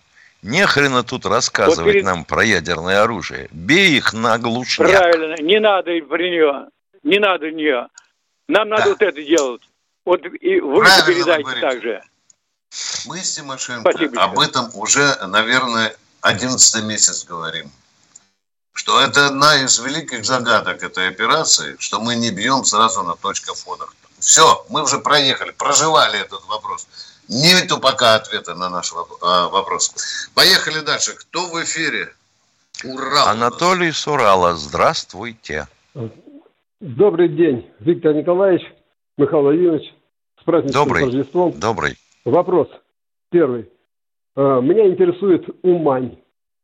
Не 0.42 0.66
хрена 0.66 1.02
тут 1.02 1.26
рассказывать 1.26 1.78
Вот 1.86 1.92
перед- 1.92 2.04
нам 2.04 2.24
про 2.24 2.44
ядерное 2.44 3.02
оружие. 3.02 3.48
Бей 3.50 3.96
их 3.96 4.12
на 4.12 4.38
глушняк. 4.38 4.88
Правильно, 4.90 5.42
не 5.42 5.58
надо 5.58 5.90
про 6.08 6.18
нее. 6.18 6.68
Не 7.02 7.18
надо 7.18 7.50
нее. 7.50 7.88
Нам 8.48 8.68
надо 8.68 8.82
Да. 8.84 8.88
вот 8.90 9.02
это 9.02 9.22
делать. 9.22 9.62
Вот 10.04 10.20
и 10.26 10.60
вы 10.60 10.80
Правильно 10.82 11.04
вы 11.06 11.12
передайте 11.14 11.42
говорите. 11.42 11.60
так 11.66 11.82
же. 11.82 12.02
Мы 13.06 13.18
с 13.20 13.34
Тимошенко 13.34 13.90
Спасибо. 13.90 14.22
об 14.22 14.38
этом 14.38 14.70
уже, 14.74 15.16
наверное, 15.26 15.96
одиннадцатый 16.20 16.82
месяц 16.82 17.24
говорим. 17.24 17.70
Что 18.74 19.00
это 19.00 19.28
одна 19.28 19.62
из 19.62 19.78
великих 19.78 20.24
загадок 20.24 20.82
этой 20.82 21.08
операции, 21.08 21.76
что 21.78 22.00
мы 22.00 22.16
не 22.16 22.30
бьем 22.30 22.64
сразу 22.64 23.02
на 23.02 23.14
точках 23.16 23.56
входах. 23.56 23.94
Все, 24.24 24.64
мы 24.70 24.82
уже 24.82 25.00
проехали, 25.00 25.50
проживали 25.50 26.18
этот 26.18 26.46
вопрос. 26.48 26.88
Нету 27.28 27.78
пока 27.78 28.14
ответа 28.14 28.54
на 28.54 28.70
наш 28.70 28.90
а, 29.20 29.48
вопрос. 29.48 30.30
Поехали 30.34 30.80
дальше. 30.80 31.12
Кто 31.14 31.46
в 31.48 31.62
эфире? 31.62 32.08
Ура! 32.84 33.04
у 33.04 33.10
нас. 33.10 33.26
Анатолий 33.28 33.92
Сурала, 33.92 34.54
здравствуйте. 34.54 35.68
Добрый 36.80 37.28
день, 37.28 37.70
Виктор 37.80 38.14
Николаевич, 38.14 38.62
Михаил 39.18 39.42
Владимирович. 39.42 39.94
С 40.40 40.44
праздничным 40.44 40.84
Добрый. 40.84 41.04
Рождеством. 41.04 41.52
Добрый. 41.60 41.98
Вопрос 42.24 42.68
первый. 43.30 43.68
Э, 44.36 44.60
Меня 44.62 44.88
интересует 44.88 45.44
Умань. 45.62 46.16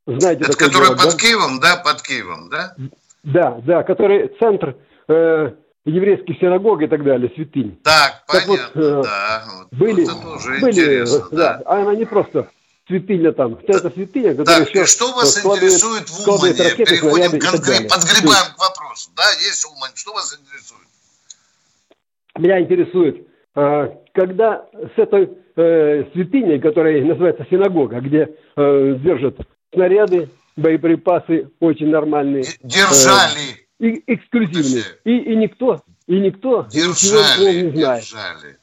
Знаете, 0.07 0.45
Это 0.45 0.57
который 0.57 0.87
город, 0.89 1.03
под 1.03 1.11
да? 1.13 1.17
Киевом, 1.19 1.61
да? 1.61 1.77
Под 1.77 2.01
Киевом, 2.01 2.49
да? 2.49 2.75
Да, 3.23 3.61
да, 3.67 3.83
который 3.83 4.29
центр 4.39 4.77
э, 5.09 5.53
еврейских 5.85 6.37
синагог 6.39 6.83
и 6.83 6.87
так 6.87 7.03
далее, 7.05 7.31
святынь. 7.35 7.79
Так, 7.83 8.23
Так 8.27 8.47
вот, 8.47 8.59
понятно, 8.59 8.81
э, 8.81 9.03
да. 9.03 9.45
Вот 9.59 9.69
Были, 9.79 10.03
это 10.05 10.15
тоже 10.23 10.61
были, 10.61 10.71
интересно, 10.73 11.29
э, 11.33 11.37
да. 11.37 11.63
а 11.65 11.83
она 11.83 11.95
не 11.95 12.05
просто 12.05 12.49
святыня 12.87 13.33
там, 13.33 13.59
это 13.67 13.91
святыня, 13.91 14.35
которая 14.35 14.65
Так, 14.65 14.75
еще 14.75 14.85
что 14.87 15.13
вас 15.13 15.35
складывает- 15.37 15.73
интересует 15.73 16.09
в 16.09 16.29
Умане? 16.29 16.55
Переходим 16.77 17.39
к 17.39 17.43
конкрет- 17.43 17.89
подгребаем 17.89 18.55
к 18.55 18.59
вопросу. 18.59 19.11
Да, 19.17 19.23
есть 19.41 19.65
Умань. 19.65 19.93
Что 19.95 20.13
вас 20.13 20.33
интересует? 20.39 20.87
Меня 22.39 22.61
интересует, 22.61 23.27
э, 23.57 23.89
когда 24.15 24.67
с 24.73 24.99
этой 24.99 25.31
э, 25.57 26.05
святыней, 26.13 26.61
которая 26.61 27.03
называется 27.05 27.45
синагога, 27.51 28.01
где 28.01 28.29
э, 28.57 28.95
держат 29.03 29.37
снаряды, 29.75 30.31
боеприпасы 30.57 31.51
очень 31.61 31.89
нормальные, 31.91 32.45
Держали. 32.63 33.67
И 33.81 34.03
эксклюзивные, 34.07 34.85
и, 35.05 35.19
и 35.33 35.37
никто, 35.37 35.83
и 36.07 36.21
никто 36.21 36.67
Держали. 36.71 37.63
не 37.63 37.71
знает. 37.73 38.03
Держали. 38.05 38.57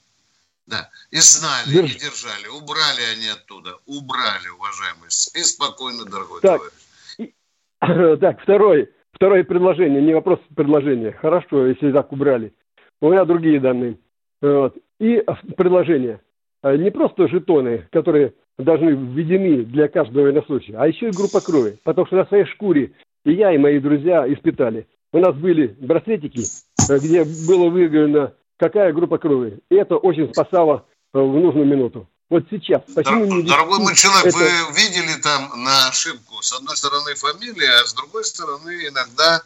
Да. 0.67 0.89
И 1.11 1.17
знали, 1.17 1.67
Держ- 1.67 1.95
и 1.95 1.99
держали. 1.99 2.47
Убрали 2.61 3.01
они 3.15 3.27
оттуда. 3.29 3.71
Убрали, 3.85 4.47
уважаемый. 4.49 5.09
Спи 5.09 5.41
спокойно, 5.41 6.05
дорогой 6.05 6.41
Так. 6.41 6.61
товарищ. 6.61 8.19
Так, 8.19 8.41
второе, 8.41 8.87
второе 9.13 9.43
предложение, 9.43 10.01
не 10.01 10.13
вопрос, 10.13 10.39
предложение. 10.55 11.11
Хорошо, 11.13 11.67
если 11.67 11.91
так 11.91 12.11
убрали. 12.11 12.53
У 13.01 13.09
меня 13.11 13.23
другие 13.25 13.59
данные. 13.59 13.97
Вот. 14.41 14.75
И 14.99 15.23
предложение. 15.55 16.19
А, 16.63 16.75
Не 16.75 16.89
просто 16.91 17.27
жетоны, 17.27 17.87
которые 17.91 18.33
должны 18.57 18.89
введены 18.91 19.63
для 19.63 19.87
каждого 19.87 20.23
военнослужащего, 20.23 20.81
а 20.81 20.87
еще 20.87 21.09
и 21.09 21.15
группа 21.15 21.39
крови. 21.39 21.77
Потому 21.83 22.07
что 22.07 22.15
на 22.17 22.25
своей 22.25 22.45
шкуре 22.45 22.91
и 23.23 23.33
я, 23.33 23.53
и 23.53 23.57
мои 23.57 23.79
друзья 23.79 24.25
испытали. 24.33 24.87
У 25.17 25.19
нас 25.19 25.33
были 25.35 25.75
браслетики, 25.79 26.43
э, 26.89 26.99
где 26.99 27.23
было 27.23 27.69
выявлено, 27.69 28.33
какая 28.59 28.93
группа 28.93 29.17
крови. 29.17 29.57
И 29.71 29.75
это 29.75 29.97
очень 29.97 30.31
спасало 30.31 30.85
э, 31.13 31.17
в 31.19 31.33
нужную 31.33 31.65
минуту. 31.65 32.07
Вот 32.29 32.43
сейчас. 32.51 32.83
Почему 32.93 33.25
Дор- 33.25 33.37
не 33.41 33.49
Дорогой 33.49 33.79
мой 33.79 33.95
человек, 33.95 34.27
это- 34.27 34.37
вы 34.37 34.45
видели 34.75 35.19
там 35.23 35.63
на 35.63 35.87
ошибку? 35.87 36.35
С 36.43 36.53
одной 36.53 36.77
стороны 36.77 37.15
фамилия, 37.15 37.81
а 37.81 37.87
с 37.87 37.93
другой 37.95 38.25
стороны 38.25 38.69
иногда 38.89 39.41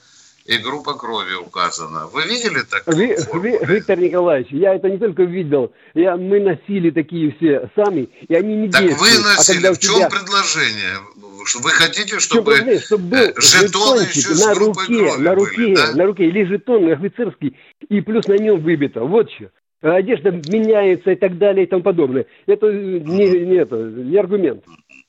и 0.46 0.58
группа 0.58 0.96
крови 0.96 1.36
указана. 1.36 2.08
Вы 2.08 2.24
видели 2.24 2.64
так? 2.70 2.84
Ви- 2.88 3.16
Ви- 3.42 3.60
Виктор 3.66 3.98
Николаевич, 3.98 4.52
я 4.52 4.74
это 4.76 4.90
не 4.90 4.98
только 4.98 5.24
видел, 5.24 5.72
я, 5.94 6.18
мы 6.18 6.42
носили 6.42 6.90
такие 6.90 7.32
все 7.38 7.70
сами, 7.78 8.10
и 8.28 8.34
они 8.36 8.56
не 8.58 8.70
Так 8.70 8.82
вы 8.82 8.88
действуют. 8.90 9.26
а 9.26 9.38
носили. 9.38 9.54
когда 9.56 9.72
у 9.72 9.74
В 9.76 9.80
чем 9.80 9.96
тебя- 9.96 10.10
предложение? 10.10 10.98
Вы 11.62 11.70
хотите, 11.72 12.20
чтобы 12.20 12.56
чтобы 12.86 13.04
был 13.08 13.18
э, 13.18 13.34
жетоны 13.40 14.02
жетончик 14.06 14.16
еще 14.16 14.36
с 14.36 14.46
на 14.46 14.54
руке, 14.56 14.86
крови 14.86 15.22
на 15.24 15.36
были, 15.36 15.40
руке, 15.40 15.76
да? 15.76 15.92
на 15.96 16.06
руке, 16.06 16.26
или 16.26 16.44
жетон 16.46 16.92
офицерский, 16.92 17.58
и 17.90 18.02
плюс 18.02 18.28
на 18.28 18.38
нем 18.38 18.62
выбито. 18.62 19.02
Вот 19.02 19.30
что. 19.32 19.50
Одежда 19.82 20.30
меняется 20.32 21.12
и 21.12 21.16
так 21.16 21.38
далее 21.40 21.66
и 21.66 21.68
тому 21.70 21.82
подобное. 21.82 22.26
Это 22.46 22.68
не, 22.72 23.30
не, 23.46 23.56
это, 23.58 23.76
не 23.78 24.16
аргумент. 24.18 24.64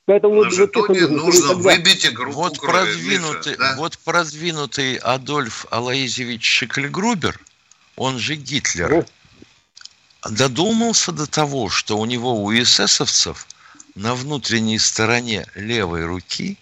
Поэтому 0.05 0.33
на 0.33 0.39
вот, 0.49 0.53
жетоне 0.53 1.01
нужно, 1.01 1.05
чтобы 1.07 1.25
нужно 1.25 1.47
тогда- 1.49 1.63
выбить 1.75 2.05
и 2.05 2.09
группу 2.09 2.31
Вот 2.39 2.57
крови, 2.59 2.73
продвинутый, 2.91 3.51
Миша, 3.51 3.59
да? 3.59 3.75
вот 3.77 3.97
продвинутый 3.99 4.95
Адольф 4.95 5.65
Алаизевич 5.69 6.43
Шикльгрубер, 6.43 7.39
он 7.95 8.17
же 8.17 8.35
Гитлер, 8.35 8.89
Ну. 8.89 9.05
додумался 10.31 11.11
до 11.11 11.29
того, 11.29 11.69
что 11.69 11.97
у 11.97 12.05
него, 12.05 12.43
у 12.43 12.51
эсэсовцев, 12.51 13.45
на 13.95 14.15
внутренней 14.15 14.79
стороне 14.79 15.45
левой 15.55 16.05
руки, 16.05 16.57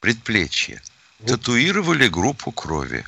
предплечья, 0.00 0.82
татуировали 1.26 2.08
группу 2.08 2.52
крови. 2.52 3.04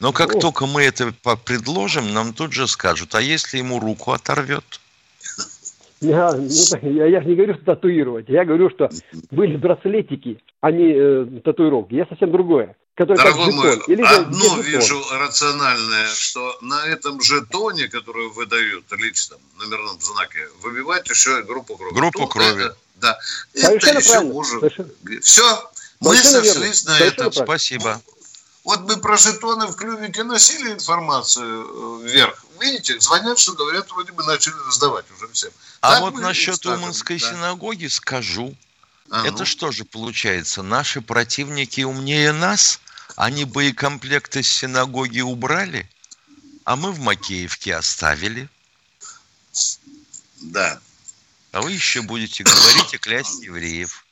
Но 0.00 0.12
как 0.12 0.34
О. 0.34 0.40
только 0.40 0.66
мы 0.66 0.82
это 0.82 1.12
предложим, 1.44 2.12
нам 2.12 2.32
тут 2.32 2.52
же 2.52 2.66
скажут, 2.66 3.14
а 3.14 3.20
если 3.20 3.58
ему 3.58 3.78
руку 3.78 4.12
оторвет? 4.12 4.80
Я, 6.00 6.32
ну, 6.32 6.48
я, 6.82 7.06
я 7.06 7.20
же 7.20 7.28
не 7.28 7.34
говорю, 7.34 7.54
что 7.54 7.64
татуировать. 7.64 8.28
Я 8.28 8.44
говорю, 8.44 8.70
что 8.70 8.88
были 9.30 9.56
браслетики, 9.56 10.42
а 10.60 10.70
не 10.70 10.94
э, 10.94 11.40
татуировки. 11.44 11.94
Я 11.94 12.06
совсем 12.06 12.32
другое. 12.32 12.74
Дорогой 12.96 13.52
мой, 13.52 13.82
Или 13.86 14.02
одно 14.02 14.60
вижу 14.60 15.02
рациональное, 15.12 16.06
что 16.08 16.58
на 16.60 16.86
этом 16.86 17.20
жетоне, 17.22 17.88
который 17.88 18.28
выдают 18.28 18.84
личном 18.92 19.40
номерном 19.58 19.98
знаке, 20.00 20.48
выбивать 20.60 21.08
еще 21.08 21.42
группу 21.44 21.76
крови. 21.76 21.94
Группу 21.94 22.20
Тут 22.20 22.32
крови. 22.32 22.66
Это, 22.66 22.76
да. 22.96 23.18
Совершенно 23.54 23.98
это 23.98 24.08
еще 24.08 24.20
может. 24.20 24.60
Совершенно. 24.60 24.90
Все, 25.22 25.70
мы 26.00 26.16
Совершенно 26.16 26.44
сошлись 26.44 26.82
верно. 26.82 26.92
на 26.92 26.98
Совершенно 26.98 27.28
этом. 27.28 27.44
Спасибо. 27.44 28.00
Вот 28.64 28.80
мы 28.80 28.96
про 28.98 29.16
жетоны 29.16 29.66
в 29.66 29.76
клювике 29.76 30.22
носили 30.22 30.72
информацию 30.72 32.02
э, 32.02 32.06
вверх. 32.06 32.44
Видите, 32.60 33.00
звонят, 33.00 33.38
что 33.38 33.52
говорят, 33.52 33.90
вроде 33.90 34.12
бы 34.12 34.22
начали 34.24 34.54
раздавать 34.66 35.06
уже 35.16 35.32
всем. 35.32 35.50
А 35.80 35.94
так 35.94 36.00
вот 36.00 36.14
насчет 36.14 36.64
Уманской 36.66 37.18
да. 37.18 37.30
синагоги 37.30 37.86
скажу. 37.86 38.54
А, 39.10 39.26
Это 39.26 39.44
что 39.44 39.72
же 39.72 39.84
получается? 39.84 40.62
Наши 40.62 41.00
противники 41.00 41.80
умнее 41.80 42.32
нас? 42.32 42.80
Они 43.16 43.44
боекомплекты 43.44 44.42
с 44.42 44.48
синагоги 44.48 45.20
убрали, 45.20 45.88
а 46.64 46.76
мы 46.76 46.92
в 46.92 47.00
Макеевке 47.00 47.74
оставили. 47.74 48.48
Да. 50.40 50.80
А 51.52 51.62
вы 51.62 51.72
еще 51.72 52.02
будете 52.02 52.44
говорить 52.44 52.94
и 52.94 52.98
клясть 52.98 53.42
евреев. 53.42 54.04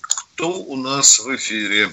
Кто 0.00 0.52
у 0.60 0.76
нас 0.76 1.18
в 1.18 1.34
эфире? 1.36 1.92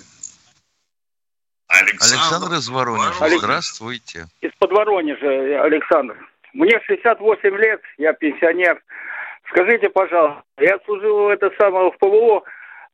Александр, 1.68 2.16
Александр 2.16 2.54
из 2.58 2.68
Воронежа. 2.70 3.14
Воронеж. 3.20 3.40
Здравствуйте. 3.40 4.28
Из-под 4.42 4.72
Воронежа, 4.72 5.64
Александр. 5.64 6.29
Мне 6.54 6.80
68 6.82 7.56
лет, 7.58 7.82
я 7.98 8.14
пенсионер. 8.14 8.82
Скажите, 9.50 9.90
пожалуйста, 9.90 10.44
я 10.60 10.80
служил 10.86 11.30
это 11.30 11.52
самое 11.60 11.92
в 11.92 11.98
ПВО. 11.98 12.44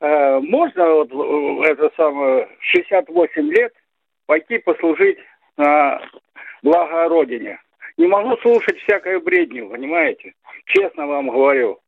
Э, 0.02 0.40
можно 0.40 0.90
вот 0.94 1.12
э, 1.12 1.72
это 1.72 1.92
самое 1.96 2.48
68 2.60 3.50
лет 3.52 3.74
пойти 4.26 4.58
послужить 4.58 5.18
на 5.58 6.02
благо 6.64 7.08
Родине? 7.08 7.60
Не 7.98 8.08
могу 8.08 8.36
слушать 8.38 8.78
всякое 8.80 9.20
бредню, 9.20 9.70
понимаете? 9.70 10.34
Честно 10.66 11.08
вам 11.08 11.30
говорю. 11.30 11.80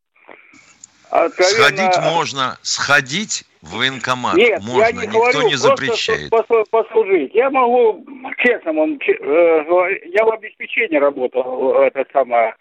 Откровенно... 1.09 1.63
Сходить 1.63 1.97
можно, 2.03 2.57
сходить 2.61 3.43
в 3.61 3.77
военкомат 3.77 4.35
Нет, 4.35 4.61
можно, 4.61 4.81
я 4.81 4.91
не 4.91 5.07
никто 5.07 5.19
говорю, 5.19 5.47
не 5.47 5.55
запрещает. 5.55 6.31
послужить. 6.69 7.33
Я 7.33 7.49
могу, 7.49 8.05
честно 8.39 8.71
э, 8.71 9.99
я 10.13 10.25
в 10.25 10.31
обеспечении 10.31 10.97
работал, 10.97 11.75
это 11.81 12.05
самое, 12.11 12.55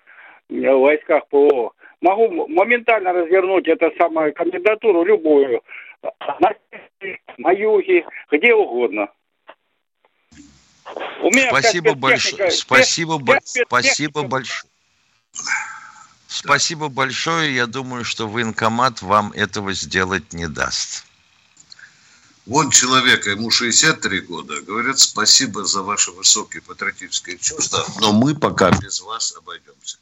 в 0.49 0.79
войсках 0.79 1.27
ПО. 1.29 1.73
Могу 2.01 2.47
моментально 2.49 3.13
развернуть 3.13 3.67
это 3.67 3.91
самое 3.99 4.33
кандидатуру 4.33 5.05
любую, 5.05 5.63
на, 6.41 6.55
на 7.39 7.51
юге, 7.53 8.05
где 8.31 8.55
угодно. 8.55 9.09
У 11.21 11.31
меня 11.31 11.49
спасибо 11.49 11.95
большое. 11.95 12.51
Спасибо, 12.51 13.19
бо... 13.19 13.39
спасибо 13.43 14.23
большое. 14.23 14.71
Спасибо 16.37 16.88
большое. 16.88 17.55
Я 17.55 17.66
думаю, 17.66 18.05
что 18.05 18.29
военкомат 18.29 19.01
вам 19.01 19.33
этого 19.33 19.72
сделать 19.72 20.35
не 20.35 20.49
даст. 20.49 21.05
Вон 22.44 22.70
человека, 22.70 23.31
ему 23.31 23.51
63 23.51 24.20
года, 24.20 24.61
говорят, 24.61 24.99
спасибо 24.99 25.64
за 25.64 25.83
ваши 25.83 26.12
высокие 26.12 26.62
патриотические 26.62 27.38
чувства, 27.38 27.85
но 28.01 28.12
мы 28.12 28.37
пока 28.37 28.70
без 28.70 29.01
вас 29.01 29.35
обойдемся. 29.37 29.99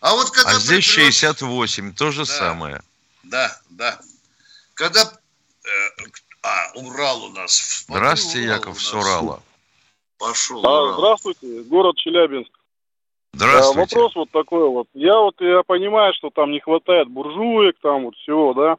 А 0.00 0.14
вот 0.14 0.30
когда... 0.30 0.50
А 0.50 0.54
здесь 0.54 0.86
придет... 0.86 1.14
68, 1.14 1.94
то 1.94 2.10
же 2.10 2.26
да, 2.26 2.38
самое. 2.38 2.82
Да, 3.22 3.60
да. 3.70 4.00
Когда... 4.74 5.18
Э, 5.64 6.02
а, 6.42 6.72
Урал 6.74 7.24
у 7.24 7.28
нас. 7.30 7.84
Здравствуйте, 7.88 8.46
Урал 8.46 8.56
Яков, 8.56 8.82
с 8.82 8.92
Урала. 8.92 9.42
Пошел. 10.18 10.66
А, 10.66 10.94
здравствуйте, 10.94 11.62
город 11.62 11.96
Челябинск. 11.96 12.50
Здравствуйте. 13.34 13.78
А, 13.78 13.82
вопрос 13.82 14.14
вот 14.14 14.30
такой 14.30 14.68
вот. 14.68 14.88
Я 14.94 15.18
вот 15.18 15.40
я 15.40 15.62
понимаю, 15.62 16.12
что 16.14 16.30
там 16.30 16.50
не 16.50 16.60
хватает 16.60 17.08
буржуек, 17.08 17.76
там 17.80 18.04
вот 18.04 18.16
всего, 18.16 18.52
да? 18.54 18.76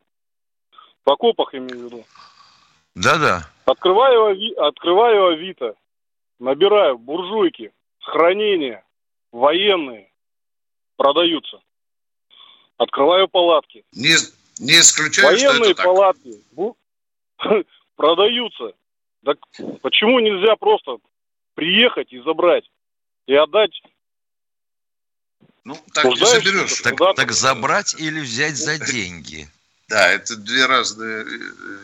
В 1.06 1.12
окопах 1.12 1.54
имею 1.56 1.80
в 1.80 1.84
виду. 1.86 2.06
Да-да. 2.96 3.50
Открываю, 3.66 4.26
Ави... 4.26 4.54
открываю 4.54 5.28
Авито, 5.28 5.76
набираю 6.40 6.98
буржуйки, 6.98 7.74
хранение, 8.00 8.84
военные, 9.32 10.12
продаются. 10.98 11.60
Открываю 12.78 13.28
палатки. 13.28 13.84
Не, 13.94 14.16
не 14.60 14.80
исключаю, 14.80 15.30
Военные 15.30 15.64
что 15.64 15.72
это 15.72 15.84
палатки 15.84 16.44
бу... 16.52 16.78
продаются. 17.96 18.74
Так 19.26 19.38
почему 19.82 20.20
нельзя 20.20 20.56
просто 20.58 20.98
приехать 21.56 22.12
и 22.14 22.20
забрать 22.20 22.70
и 23.26 23.34
отдать 23.34 23.82
ну, 25.66 25.82
так 25.94 26.06
не 26.06 26.26
заберешь. 26.26 26.82
Так, 26.82 26.96
так 27.16 27.32
забрать 27.32 27.96
или 27.98 28.20
взять 28.20 28.58
за 28.58 28.78
деньги. 28.78 29.50
Да, 29.88 30.10
это 30.10 30.36
две 30.36 30.66
разные 30.66 31.24
э, 31.24 31.26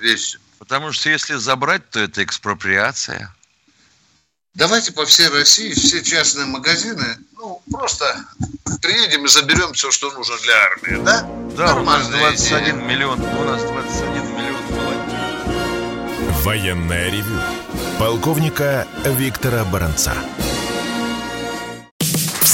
вещи. 0.01 0.39
Потому 0.57 0.91
что 0.91 1.09
если 1.09 1.35
забрать, 1.35 1.89
то 1.89 1.99
это 1.99 2.23
экспроприация. 2.23 3.33
Давайте 4.55 4.91
по 4.91 5.05
всей 5.05 5.29
России 5.29 5.73
все 5.73 6.03
частные 6.03 6.45
магазины, 6.45 7.17
ну, 7.37 7.61
просто 7.71 8.25
приедем 8.81 9.25
и 9.25 9.29
заберем 9.29 9.73
все, 9.73 9.91
что 9.91 10.11
нужно 10.11 10.37
для 10.39 10.53
армии, 10.55 11.05
да? 11.05 11.21
Да, 11.55 11.67
Нормальная 11.75 12.19
у 12.19 12.31
нас 12.31 12.41
21 12.41 12.63
идея. 12.63 12.73
миллион, 12.73 13.21
у 13.21 13.43
нас 13.43 13.61
21 13.61 14.35
миллион. 14.35 14.59
Военная 16.43 17.09
ревю. 17.09 17.39
Полковника 17.99 18.87
Виктора 19.05 19.63
Баранца. 19.65 20.15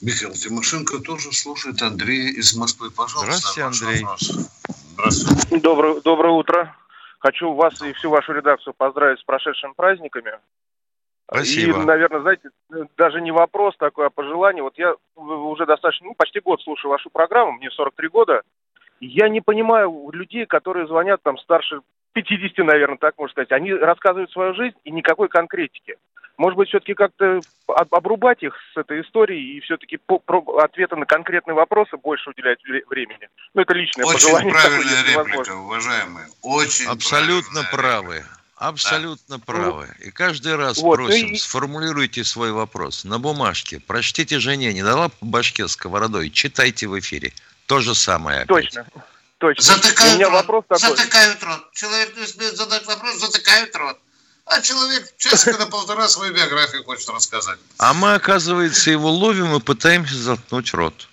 Михаил 0.00 0.32
Тимошенко 0.32 1.00
тоже 1.00 1.32
слушает 1.32 1.82
Андрей 1.82 2.30
из 2.30 2.56
Москвы. 2.56 2.90
Пожалуйста. 2.90 3.26
Здравствуйте, 3.26 3.62
Андрей. 3.62 4.06
Здравствуйте. 4.92 5.58
Доброе, 5.60 6.00
доброе 6.00 6.32
утро. 6.32 6.76
Хочу 7.18 7.52
вас 7.54 7.82
и 7.82 7.92
всю 7.94 8.10
вашу 8.10 8.32
редакцию 8.32 8.74
поздравить 8.74 9.18
с 9.18 9.24
прошедшими 9.24 9.72
праздниками. 9.76 10.38
Спасибо. 11.26 11.82
И, 11.82 11.84
наверное, 11.84 12.20
знаете, 12.20 12.48
даже 12.96 13.20
не 13.20 13.32
вопрос 13.32 13.76
такой, 13.76 14.06
а 14.06 14.10
пожелание. 14.10 14.62
Вот 14.62 14.78
я 14.78 14.94
уже 15.16 15.66
достаточно, 15.66 16.06
ну, 16.06 16.14
почти 16.14 16.40
год 16.40 16.62
слушаю 16.62 16.90
вашу 16.90 17.10
программу, 17.10 17.52
мне 17.52 17.70
43 17.70 18.08
года. 18.08 18.42
Я 19.00 19.28
не 19.28 19.40
понимаю 19.40 20.10
людей, 20.12 20.46
которые 20.46 20.86
звонят 20.86 21.22
там 21.22 21.38
старше 21.38 21.80
50, 22.22 22.66
наверное, 22.66 22.98
так 22.98 23.14
можно 23.18 23.32
сказать. 23.32 23.52
Они 23.52 23.72
рассказывают 23.72 24.30
свою 24.30 24.54
жизнь 24.54 24.76
и 24.84 24.90
никакой 24.90 25.28
конкретики. 25.28 25.96
Может 26.36 26.56
быть, 26.56 26.68
все-таки 26.68 26.94
как-то 26.94 27.40
обрубать 27.66 28.42
их 28.44 28.54
с 28.72 28.76
этой 28.76 29.02
историей 29.02 29.56
и 29.56 29.60
все-таки 29.60 29.98
ответы 30.58 30.94
на 30.94 31.04
конкретные 31.04 31.54
вопросы 31.54 31.96
больше 31.96 32.30
уделять 32.30 32.60
времени. 32.88 33.28
Ну, 33.54 33.62
это 33.62 33.74
личное 33.74 34.04
Очень 34.04 34.14
пожелание. 34.14 34.52
Очень 34.52 34.60
правильная 34.60 34.84
такое, 34.84 35.02
реплика, 35.02 35.18
возможно. 35.18 35.62
уважаемые. 35.64 36.26
Очень 36.42 36.86
Абсолютно 36.86 37.62
правы. 37.72 38.22
Абсолютно 38.54 39.38
да. 39.38 39.44
правы. 39.44 39.88
И 40.04 40.10
каждый 40.10 40.56
раз 40.56 40.78
вот, 40.78 40.96
просим, 40.96 41.32
и... 41.32 41.36
сформулируйте 41.36 42.24
свой 42.24 42.52
вопрос 42.52 43.04
на 43.04 43.18
бумажке. 43.18 43.80
Прочтите 43.80 44.38
жене, 44.38 44.72
не 44.72 44.82
дала 44.82 45.08
по 45.08 45.26
башке 45.26 45.66
сковородой, 45.66 46.30
читайте 46.30 46.86
в 46.86 46.98
эфире. 46.98 47.32
То 47.66 47.80
же 47.80 47.94
самое 47.94 48.42
опять. 48.42 48.74
Точно. 48.74 48.86
Точно. 49.38 49.62
Затыкают 49.62 50.14
У 50.14 50.16
меня 50.16 50.26
рот. 50.26 50.34
вопрос 50.34 50.64
такой. 50.68 50.96
Затыкают 50.96 51.42
рот. 51.42 51.72
Человек 51.72 52.16
не 52.16 52.22
успеет 52.22 52.56
задать 52.56 52.84
вопрос, 52.86 53.14
затыкают 53.18 53.74
рот. 53.76 53.98
А 54.46 54.60
человек 54.62 55.04
часика 55.18 55.58
на 55.58 55.66
полтора 55.66 56.08
свою 56.08 56.32
биографию 56.34 56.82
хочет 56.84 57.08
рассказать. 57.10 57.58
А 57.78 57.92
мы, 57.94 58.14
оказывается, 58.14 58.90
его 58.90 59.10
ловим 59.10 59.54
и 59.54 59.60
пытаемся 59.60 60.16
заткнуть 60.16 60.72
рот. 60.74 61.08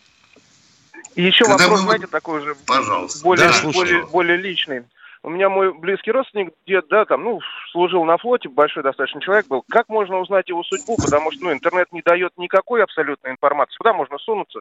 И 1.16 1.24
еще 1.24 1.46
Когда 1.46 1.64
вопрос, 1.66 1.82
мы- 1.82 1.86
знаете, 1.88 2.08
такой 2.08 2.42
же 2.42 2.56
Пожалуйста. 2.66 3.24
более, 3.24 3.50
Да, 3.50 3.72
более, 3.72 4.06
более 4.08 4.38
личный. 4.38 4.84
У 5.22 5.30
меня 5.30 5.50
мой 5.50 5.74
близкий 5.74 6.12
родственник, 6.12 6.54
дед, 6.68 6.86
да, 6.90 7.06
там, 7.06 7.24
ну, 7.24 7.40
служил 7.72 8.04
на 8.06 8.18
флоте, 8.18 8.48
большой 8.48 8.84
достаточно 8.84 9.22
человек 9.22 9.48
был. 9.48 9.64
Как 9.70 9.90
можно 9.90 10.20
узнать 10.20 10.48
его 10.50 10.64
судьбу? 10.64 10.98
Потому 10.98 11.32
что, 11.32 11.46
ну, 11.46 11.52
интернет 11.52 11.92
не 11.92 12.02
дает 12.02 12.32
никакой 12.38 12.84
абсолютной 12.84 13.32
информации. 13.32 13.76
Куда 13.78 13.94
можно 13.94 14.18
сунуться? 14.20 14.60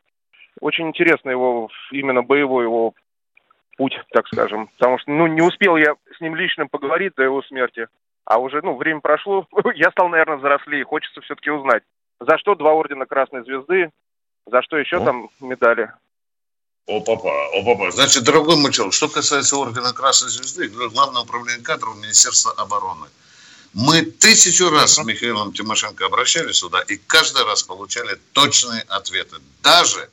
Очень 0.61 0.89
интересно 0.89 1.31
его, 1.31 1.69
именно 1.91 2.23
боевой 2.23 2.65
его 2.65 2.95
путь, 3.77 3.99
так 4.11 4.27
скажем. 4.29 4.69
Потому 4.79 4.99
что, 4.99 5.11
ну, 5.11 5.27
не 5.27 5.43
успел 5.43 5.77
я 5.77 5.95
с 6.17 6.21
ним 6.21 6.35
лично 6.35 6.67
поговорить 6.67 7.15
до 7.17 7.23
его 7.23 7.43
смерти. 7.43 7.89
А 8.25 8.39
уже, 8.39 8.63
ну, 8.63 8.77
время 8.77 9.01
прошло, 9.01 9.47
я 9.75 9.91
стал, 9.91 10.09
наверное, 10.09 10.37
взрослее. 10.37 10.85
Хочется 10.85 11.21
все-таки 11.21 11.51
узнать, 11.51 11.83
за 12.21 12.39
что 12.39 12.55
два 12.55 12.73
ордена 12.73 13.07
Красной 13.07 13.45
Звезды, 13.45 13.91
за 14.47 14.63
что 14.63 14.77
еще 14.77 14.99
О. 14.99 15.05
там 15.05 15.29
медали. 15.41 15.91
О, 16.87 17.01
папа, 17.01 17.31
о, 17.55 17.65
папа. 17.65 17.91
Значит, 17.91 18.25
дорогой 18.25 18.57
мой 18.57 18.71
человек, 18.71 18.93
что 18.93 19.09
касается 19.09 19.57
Ордена 19.57 19.95
Красной 19.95 20.29
Звезды, 20.29 20.69
Главное 20.69 21.23
управление 21.23 21.65
кадров 21.65 21.97
Министерства 21.97 22.53
обороны. 22.53 23.07
Мы 23.73 24.03
тысячу 24.03 24.71
раз 24.71 24.95
с 24.95 25.05
Михаилом 25.05 25.53
Тимошенко 25.53 26.07
обращались 26.07 26.57
сюда 26.57 26.81
и 26.83 26.97
каждый 26.97 27.45
раз 27.45 27.63
получали 27.63 28.17
точные 28.33 28.83
ответы. 28.83 29.37
Даже 29.63 30.09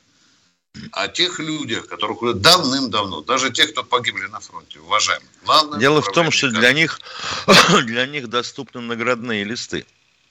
о 0.92 1.08
тех 1.08 1.38
людях, 1.38 1.86
которых 1.86 2.22
уже 2.22 2.34
давным-давно, 2.34 3.20
даже 3.22 3.50
тех, 3.50 3.72
кто 3.72 3.84
погибли 3.84 4.26
на 4.26 4.40
фронте, 4.40 4.78
уважаемые. 4.80 5.28
Главное 5.44 5.78
Дело 5.78 6.00
в 6.00 6.10
том, 6.12 6.30
что 6.30 6.48
для 6.50 6.72
них, 6.72 6.98
для 7.84 8.06
них 8.06 8.28
доступны 8.28 8.80
наградные 8.80 9.44
листы. 9.44 9.84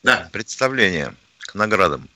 Да. 0.04 0.30
Представления 0.34 1.16
к 1.40 1.54
наградам. 1.54 2.10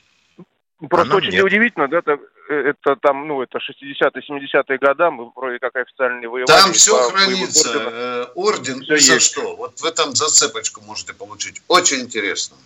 Просто 0.90 1.08
нам 1.10 1.18
очень 1.18 1.32
нет. 1.32 1.44
удивительно, 1.44 1.88
да, 1.88 2.00
это, 2.00 2.18
это 2.50 2.96
там, 3.02 3.28
ну, 3.28 3.42
это 3.42 3.60
60-е, 3.60 4.22
70-е 4.22 4.78
года, 4.78 5.10
мы 5.12 5.32
вроде 5.36 5.60
как 5.60 5.76
официально 5.76 6.20
не 6.20 6.28
воевали. 6.28 6.48
Там 6.62 6.74
все 6.74 6.92
по 6.98 7.12
хранится. 7.12 7.70
орденам. 7.70 7.94
э, 7.94 8.26
Орден 8.36 8.82
Всё 8.84 8.96
и 8.96 9.00
за 9.00 9.14
есть. 9.14 9.26
что. 9.32 9.56
Вот 9.56 9.80
вы 9.82 9.92
там 9.92 10.16
зацепочку 10.16 10.82
можете 10.82 11.14
получить. 11.14 11.62
Очень 11.68 12.02
интересно. 12.02 12.58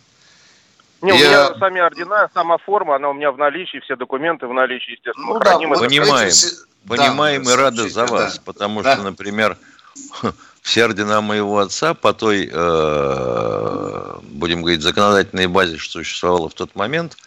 Не, 1.02 1.14
у 1.14 1.16
Я- 1.16 1.28
меня 1.50 1.56
сами 1.60 1.80
ордена, 1.82 2.30
сама 2.34 2.58
форма, 2.58 2.95
она 2.95 3.10
у 3.10 3.14
меня 3.14 3.32
в 3.32 3.38
наличии, 3.38 3.80
все 3.80 3.95
документы 3.95 4.47
в 4.47 4.54
наличии, 4.54 4.91
естественно, 4.91 5.28
Ну 5.28 5.39
да, 5.39 5.58
вот 5.58 5.64
это. 5.78 5.80
Понимаем, 5.86 6.30
все- 6.30 6.56
понимаем 6.88 7.43
Да, 7.43 7.52
и 7.54 7.56
рады 7.56 7.78
сообщите, 7.78 7.93
за 7.95 8.06
вас, 8.08 8.36
да. 8.38 8.41
потому 8.45 8.82
Да. 8.84 8.93
что, 8.95 9.04
например, 9.04 9.58
все 10.62 10.84
ордена 10.86 11.22
моего 11.22 11.60
отца 11.60 11.93
по 11.93 12.14
той, 12.14 12.50
э, 12.52 14.16
будем 14.24 14.62
говорить, 14.62 14.82
законодательной 14.82 15.47
базе, 15.47 15.78
что 15.78 15.93
существовало 16.00 16.50
в 16.50 16.54
тот 16.54 16.76
момент, 16.76 17.18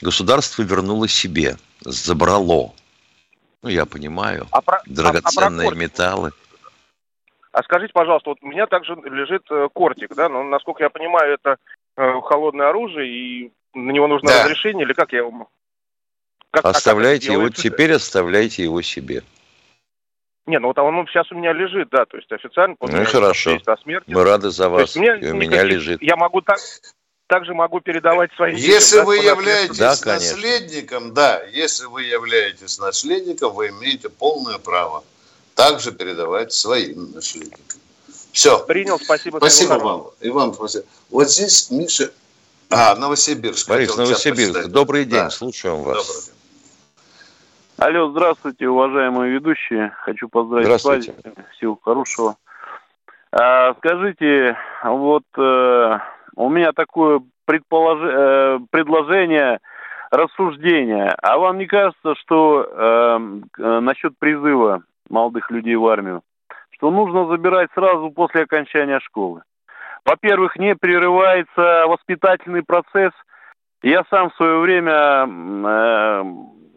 государство 0.00 0.62
вернуло 0.62 1.08
себе, 1.08 1.56
забрало. 1.80 2.72
Ну, 3.62 3.68
я 3.68 3.84
понимаю, 3.86 4.46
А 4.52 4.60
про- 4.60 4.76
а- 4.76 4.78
а 4.78 4.84
про 4.84 4.92
драгоценные 4.94 5.68
кортик? 5.68 5.82
металлы. 5.82 6.30
А 7.50 7.62
скажите, 7.64 7.92
пожалуйста, 7.92 8.30
вот 8.30 8.38
у 8.42 8.46
меня 8.46 8.66
также 8.68 8.94
лежит 8.94 9.42
э, 9.50 9.68
кортик, 9.74 10.14
да, 10.14 10.28
но, 10.28 10.44
насколько 10.44 10.84
я 10.84 10.90
понимаю, 10.90 11.34
это 11.34 11.56
холодное 11.98 12.68
оружие, 12.68 13.08
и 13.08 13.52
на 13.74 13.90
него 13.90 14.06
нужно 14.06 14.28
Да. 14.30 14.44
разрешение, 14.44 14.84
или 14.86 14.92
как 14.92 15.12
я 15.12 15.18
его... 15.18 15.30
м- 15.30 15.46
как- 16.50 16.64
а 16.64 16.68
как 16.68 16.76
Оставляйте 16.76 17.32
его, 17.32 17.48
теперь 17.50 17.92
оставляйте 17.92 18.62
его 18.62 18.80
себе. 18.82 19.22
Не, 20.46 20.58
ну 20.58 20.68
вот 20.68 20.78
он 20.78 21.06
сейчас 21.08 21.30
у 21.30 21.34
меня 21.34 21.52
лежит, 21.52 21.88
да, 21.90 22.06
то 22.06 22.16
есть 22.16 22.32
официально... 22.32 22.74
после 22.76 22.96
Ну 22.96 23.02
и 23.02 23.06
хорошо. 23.06 23.58
о 23.66 23.76
смерти. 23.76 24.10
Мы 24.10 24.24
рады 24.24 24.50
за 24.50 24.68
вас, 24.70 24.96
мне 24.96 25.18
и 25.18 25.30
у 25.30 25.34
меня 25.34 25.62
лежит. 25.62 26.00
Я 26.00 26.16
могу 26.16 26.40
так, 26.40 26.58
также 27.26 27.52
могу 27.52 27.80
передавать 27.80 28.30
детям, 28.30 28.56
Если 28.56 28.96
да, 28.96 29.04
вы 29.04 29.18
по 29.18 29.22
являетесь 29.22 29.76
Да, 29.76 29.94
конечно. 29.96 30.36
наследником, 30.36 31.12
да, 31.12 31.42
если 31.52 31.84
вы 31.86 32.04
являетесь 32.04 32.78
наследником, 32.78 33.52
вы 33.52 33.68
имеете 33.68 34.08
полное 34.08 34.58
право 34.58 35.04
также 35.54 35.92
передавать 35.92 36.52
своим 36.52 37.12
наследникам. 37.12 37.80
Все. 38.38 38.64
Принял, 38.66 39.00
спасибо. 39.00 39.38
Спасибо 39.38 39.74
всего 39.74 39.88
вам. 39.88 40.06
И 40.20 40.30
вам 40.30 40.54
спасибо. 40.54 40.84
Вот 41.10 41.28
здесь, 41.28 41.72
Миша... 41.72 42.12
А, 42.70 42.94
Новосибирск. 42.94 43.68
Борис, 43.68 43.96
Новосибирск, 43.96 44.68
добрый 44.68 45.06
день, 45.06 45.24
Да. 45.24 45.30
слушаем 45.30 45.82
вас. 45.82 46.06
Добрый 46.06 46.22
день. 46.22 46.34
Алло, 47.78 48.10
здравствуйте, 48.12 48.68
уважаемые 48.68 49.32
ведущие. 49.32 49.90
Хочу 50.02 50.28
поздравить 50.28 50.66
с 50.66 50.68
Здравствуйте. 50.68 51.12
праздником. 51.14 51.44
Всего 51.56 51.78
хорошего. 51.82 52.36
А, 53.32 53.74
скажите, 53.78 54.56
вот 54.84 55.24
э, 55.36 55.98
у 56.36 56.48
меня 56.48 56.70
такое 56.72 57.20
предполож... 57.44 57.98
э, 58.04 58.60
предложение, 58.70 59.58
рассуждение. 60.12 61.10
А 61.22 61.38
вам 61.38 61.58
не 61.58 61.66
кажется, 61.66 62.14
что 62.20 62.68
э, 62.70 63.18
э, 63.58 63.80
насчет 63.80 64.16
призыва 64.16 64.84
молодых 65.08 65.50
людей 65.50 65.74
в 65.74 65.84
армию, 65.88 66.22
что 66.78 66.90
нужно 66.90 67.26
забирать 67.28 67.68
сразу 67.74 68.10
после 68.10 68.42
окончания 68.42 69.00
школы? 69.00 69.42
Во-первых, 70.04 70.56
не 70.56 70.74
прерывается 70.74 71.84
воспитательный 71.88 72.62
процесс. 72.62 73.12
Я 73.82 74.04
сам 74.10 74.30
в 74.30 74.36
свое 74.36 74.58
время 74.60 75.26
э, 75.28 76.22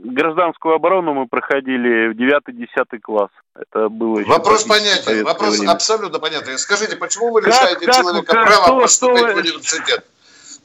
гражданскую 0.04 0.76
оборону 0.76 1.14
мы 1.14 1.28
проходили 1.28 2.10
в 2.10 2.18
9-10 2.18 3.00
класс. 3.02 3.30
Это 3.56 3.90
было 3.90 4.20
еще 4.20 4.30
Вопрос 4.30 4.66
в 4.66 4.68
понятен. 4.68 5.24
Вопрос 5.24 5.60
время. 5.60 5.72
абсолютно 5.72 6.20
понятен. 6.20 6.58
Скажите, 6.58 6.98
почему 6.98 7.32
вы 7.32 7.42
Как- 7.42 7.50
лишаете 7.54 7.86
как- 7.86 7.96
человека 7.96 8.34
как- 8.34 8.46
права 8.48 8.66
что- 8.66 8.82
поступить 8.82 9.18
что 9.18 9.28
в 9.28 9.34
вы- 9.36 9.42
университет? 9.42 10.06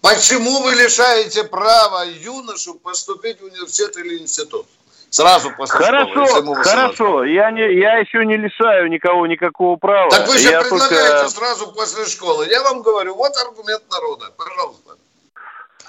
Почему 0.02 0.62
вы 0.62 0.72
лишаете 0.74 1.44
права 1.44 2.04
юношу 2.04 2.74
поступить 2.74 3.40
в 3.40 3.44
университет 3.44 3.96
или 3.98 4.18
институт? 4.18 4.66
Сразу 5.10 5.50
после 5.56 5.76
школы, 5.76 5.86
Хорошо, 5.86 6.20
18. 6.20 6.66
хорошо. 6.66 7.24
Я, 7.24 7.50
не, 7.50 7.78
я 7.78 7.98
еще 7.98 8.24
не 8.26 8.36
лишаю 8.36 8.88
никого 8.90 9.26
никакого 9.26 9.76
права. 9.76 10.10
Так 10.10 10.26
вы 10.26 10.36
же 10.38 10.50
я 10.50 10.60
предлагаете 10.60 11.08
только... 11.14 11.28
сразу 11.28 11.72
после 11.72 12.04
школы. 12.06 12.46
Я 12.50 12.62
вам 12.62 12.82
говорю, 12.82 13.14
вот 13.14 13.32
аргумент 13.36 13.82
народа. 13.90 14.26
Пожалуйста. 14.36 14.96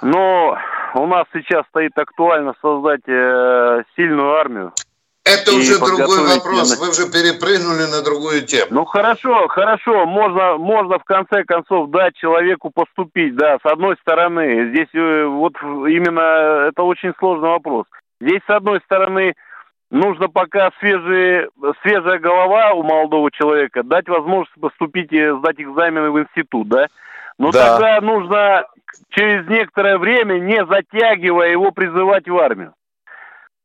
Но 0.02 0.58
у 0.94 1.08
нас 1.08 1.26
сейчас 1.34 1.66
стоит 1.70 1.98
актуально 1.98 2.54
создать 2.62 3.02
э, 3.08 3.84
сильную 3.96 4.36
армию. 4.36 4.74
Это 5.26 5.52
уже 5.52 5.78
другой 5.78 6.36
вопрос. 6.36 6.70
на- 6.80 6.86
Вы 6.86 6.92
уже 6.92 7.12
перепрыгнули 7.12 7.84
на 7.92 8.02
другую 8.02 8.46
тему. 8.46 8.68
Ну 8.70 8.86
хорошо, 8.86 9.48
хорошо, 9.50 10.06
можно, 10.06 10.58
можно 10.58 11.00
в 11.00 11.04
конце 11.04 11.44
концов 11.44 11.90
дать 11.90 12.16
человеку 12.16 12.70
поступить, 12.70 13.36
да, 13.36 13.58
с 13.62 13.66
одной 13.66 13.98
стороны. 14.02 14.70
Здесь 14.70 14.88
э, 14.94 15.26
вот 15.26 15.54
именно 15.62 16.68
это 16.70 16.84
очень 16.84 17.12
сложный 17.20 17.50
вопрос. 17.50 17.86
Здесь 18.20 18.42
с 18.48 18.50
одной 18.50 18.80
стороны 18.82 19.34
нужно 19.92 20.28
пока 20.28 20.72
свежие, 20.80 21.50
свежая 21.82 22.20
голова 22.20 22.74
у 22.74 22.84
молодого 22.84 23.32
человека, 23.32 23.84
дать 23.84 24.08
возможность 24.10 24.60
поступить 24.60 25.12
и 25.12 25.30
сдать 25.40 25.60
экзамены 25.60 26.12
в 26.12 26.20
институт, 26.20 26.68
да. 26.68 26.88
Но 27.38 27.52
Да. 27.52 27.78
тогда 27.78 28.02
нужно 28.02 28.66
через 29.10 29.48
некоторое 29.48 29.98
время, 30.00 30.40
не 30.40 30.66
затягивая 30.66 31.50
его, 31.50 31.72
призывать 31.72 32.28
в 32.28 32.36
армию. 32.38 32.74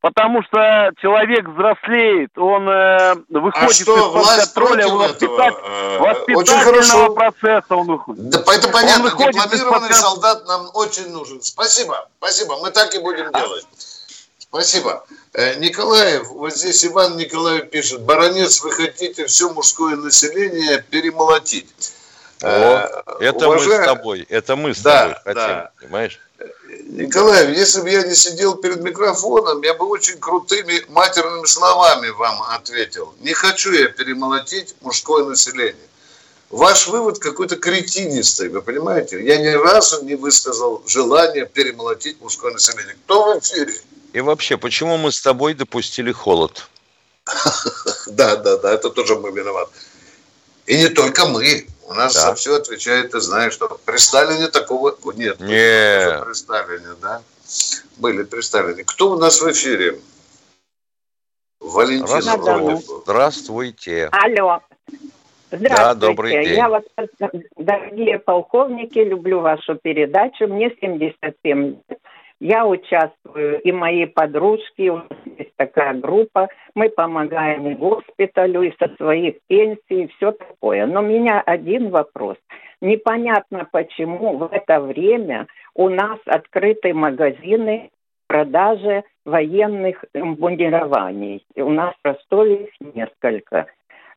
Потому 0.02 0.42
что 0.42 0.90
человек 1.00 1.48
взрослеет, 1.48 2.36
он 2.36 2.68
э, 2.68 3.14
выходит 3.30 3.70
А 3.70 3.72
что, 3.72 4.20
из-под 4.20 4.36
контроля 4.54 4.88
воспитать- 4.88 5.54
этого? 5.54 5.68
Э, 5.68 5.98
воспитательного 6.00 6.64
хорошо. 6.64 7.14
процесса 7.14 7.76
он 7.76 7.86
выходит. 7.86 8.28
Да, 8.30 8.38
это 8.40 8.66
Он 8.66 8.72
понятно, 8.72 9.04
выходит 9.04 9.34
дипломированный 9.34 9.88
из-под 9.90 9.94
солдат 9.94 10.44
нам 10.48 10.66
очень 10.74 11.08
нужен. 11.12 11.40
Спасибо, 11.40 12.08
спасибо, 12.18 12.56
мы 12.60 12.72
так 12.72 12.92
и 12.94 12.98
будем 12.98 13.26
А 13.32 13.38
делать. 13.38 13.64
Спасибо. 14.62 15.02
Э, 15.32 15.54
Николаев, 15.54 16.28
вот 16.28 16.54
здесь 16.54 16.84
Иван 16.84 17.16
Николаев 17.16 17.70
пишет, 17.70 18.02
Баронец, 18.02 18.62
вы 18.62 18.70
хотите 18.70 19.24
все 19.26 19.48
мужское 19.50 19.96
население 19.96 20.84
перемолотить. 20.90 21.66
Э, 22.42 22.84
О, 23.06 23.18
это 23.18 23.48
мы 23.48 23.54
уважаем- 23.56 23.82
с 23.82 23.86
тобой, 23.86 24.26
это 24.28 24.56
мы 24.56 24.74
с 24.74 24.80
Да, 24.80 25.00
тобой 25.00 25.14
хотим, 25.24 25.34
да. 25.34 25.70
понимаешь? 25.80 26.20
Николаев, 26.88 27.56
если 27.56 27.80
бы 27.80 27.88
я 27.88 28.02
не 28.02 28.14
сидел 28.14 28.56
перед 28.56 28.82
микрофоном, 28.82 29.62
я 29.62 29.72
бы 29.72 29.86
очень 29.86 30.18
крутыми 30.18 30.84
матерными 30.90 31.46
словами 31.46 32.10
вам 32.10 32.42
ответил. 32.42 33.14
Не 33.20 33.32
хочу 33.32 33.72
я 33.72 33.88
перемолотить 33.88 34.74
мужское 34.82 35.24
население. 35.24 35.76
Ваш 36.50 36.88
вывод 36.88 37.18
какой-то 37.20 37.56
кретинистый, 37.56 38.50
вы 38.50 38.60
понимаете? 38.60 39.24
Я 39.24 39.38
ни 39.38 39.46
разу 39.48 40.04
не 40.04 40.14
высказал 40.14 40.82
желание 40.86 41.46
перемолотить 41.46 42.20
мужское 42.20 42.52
население. 42.52 42.96
Кто 43.06 43.32
в 43.32 43.38
эфире? 43.38 43.72
И 44.12 44.20
вообще, 44.20 44.56
почему 44.56 44.96
мы 44.98 45.10
с 45.10 45.20
тобой 45.20 45.54
допустили 45.54 46.12
холод? 46.12 46.68
Да, 48.08 48.36
да, 48.36 48.58
да, 48.58 48.72
это 48.74 48.90
тоже 48.90 49.16
мы 49.16 49.30
виноваты. 49.30 49.72
И 50.66 50.76
не 50.76 50.88
только 50.88 51.24
мы. 51.26 51.66
У 51.88 51.94
нас 51.94 52.14
Да. 52.14 52.20
за 52.20 52.34
все 52.34 52.56
отвечает, 52.56 53.12
ты 53.12 53.20
знаешь, 53.20 53.52
что 53.54 53.80
при 53.84 53.96
Сталине 53.96 54.48
такого 54.48 54.96
нет. 55.14 55.40
Не. 55.40 56.04
Тоже 56.04 56.24
При 56.24 56.34
Сталине, 56.34 56.88
да. 57.00 57.22
Были 57.96 58.24
при 58.24 58.40
Сталине. 58.40 58.84
Кто 58.84 59.12
у 59.12 59.18
нас 59.18 59.40
в 59.40 59.50
эфире? 59.50 59.98
Валентина. 61.60 62.20
Здравствуйте. 62.20 63.00
Здравствуйте. 63.04 64.08
Алло. 64.12 64.60
Здравствуйте. 65.50 65.76
Да, 65.76 65.94
добрый 65.94 66.32
день. 66.44 66.56
Я 66.56 66.68
вас, 66.68 66.82
дорогие 67.56 68.18
полковники, 68.18 68.98
люблю 68.98 69.40
вашу 69.40 69.76
передачу. 69.76 70.48
Мне 70.48 70.74
77 70.80 71.66
лет. 71.66 71.98
Я 72.44 72.66
участвую, 72.66 73.60
и 73.60 73.70
мои 73.70 74.04
подружки, 74.04 74.88
у 74.88 74.96
нас 74.96 75.06
есть 75.38 75.54
такая 75.54 75.94
группа, 75.94 76.48
мы 76.74 76.90
помогаем 76.90 77.68
и 77.68 77.74
госпиталю, 77.74 78.62
и 78.62 78.74
со 78.80 78.92
своих 78.96 79.36
пенсий, 79.46 79.78
и 79.88 80.06
все 80.08 80.32
такое. 80.32 80.86
Но 80.86 81.02
у 81.02 81.04
меня 81.04 81.40
один 81.40 81.90
вопрос. 81.90 82.36
Непонятно, 82.80 83.68
почему 83.70 84.38
в 84.38 84.48
это 84.52 84.80
время 84.80 85.46
у 85.76 85.88
нас 85.88 86.18
открыты 86.26 86.92
магазины 86.92 87.90
продажи 88.26 89.04
военных 89.24 90.04
бунирований. 90.12 91.46
У 91.54 91.70
нас 91.70 91.94
в 92.02 92.08
Ростове 92.08 92.64
их 92.64 92.70
несколько. 92.80 93.66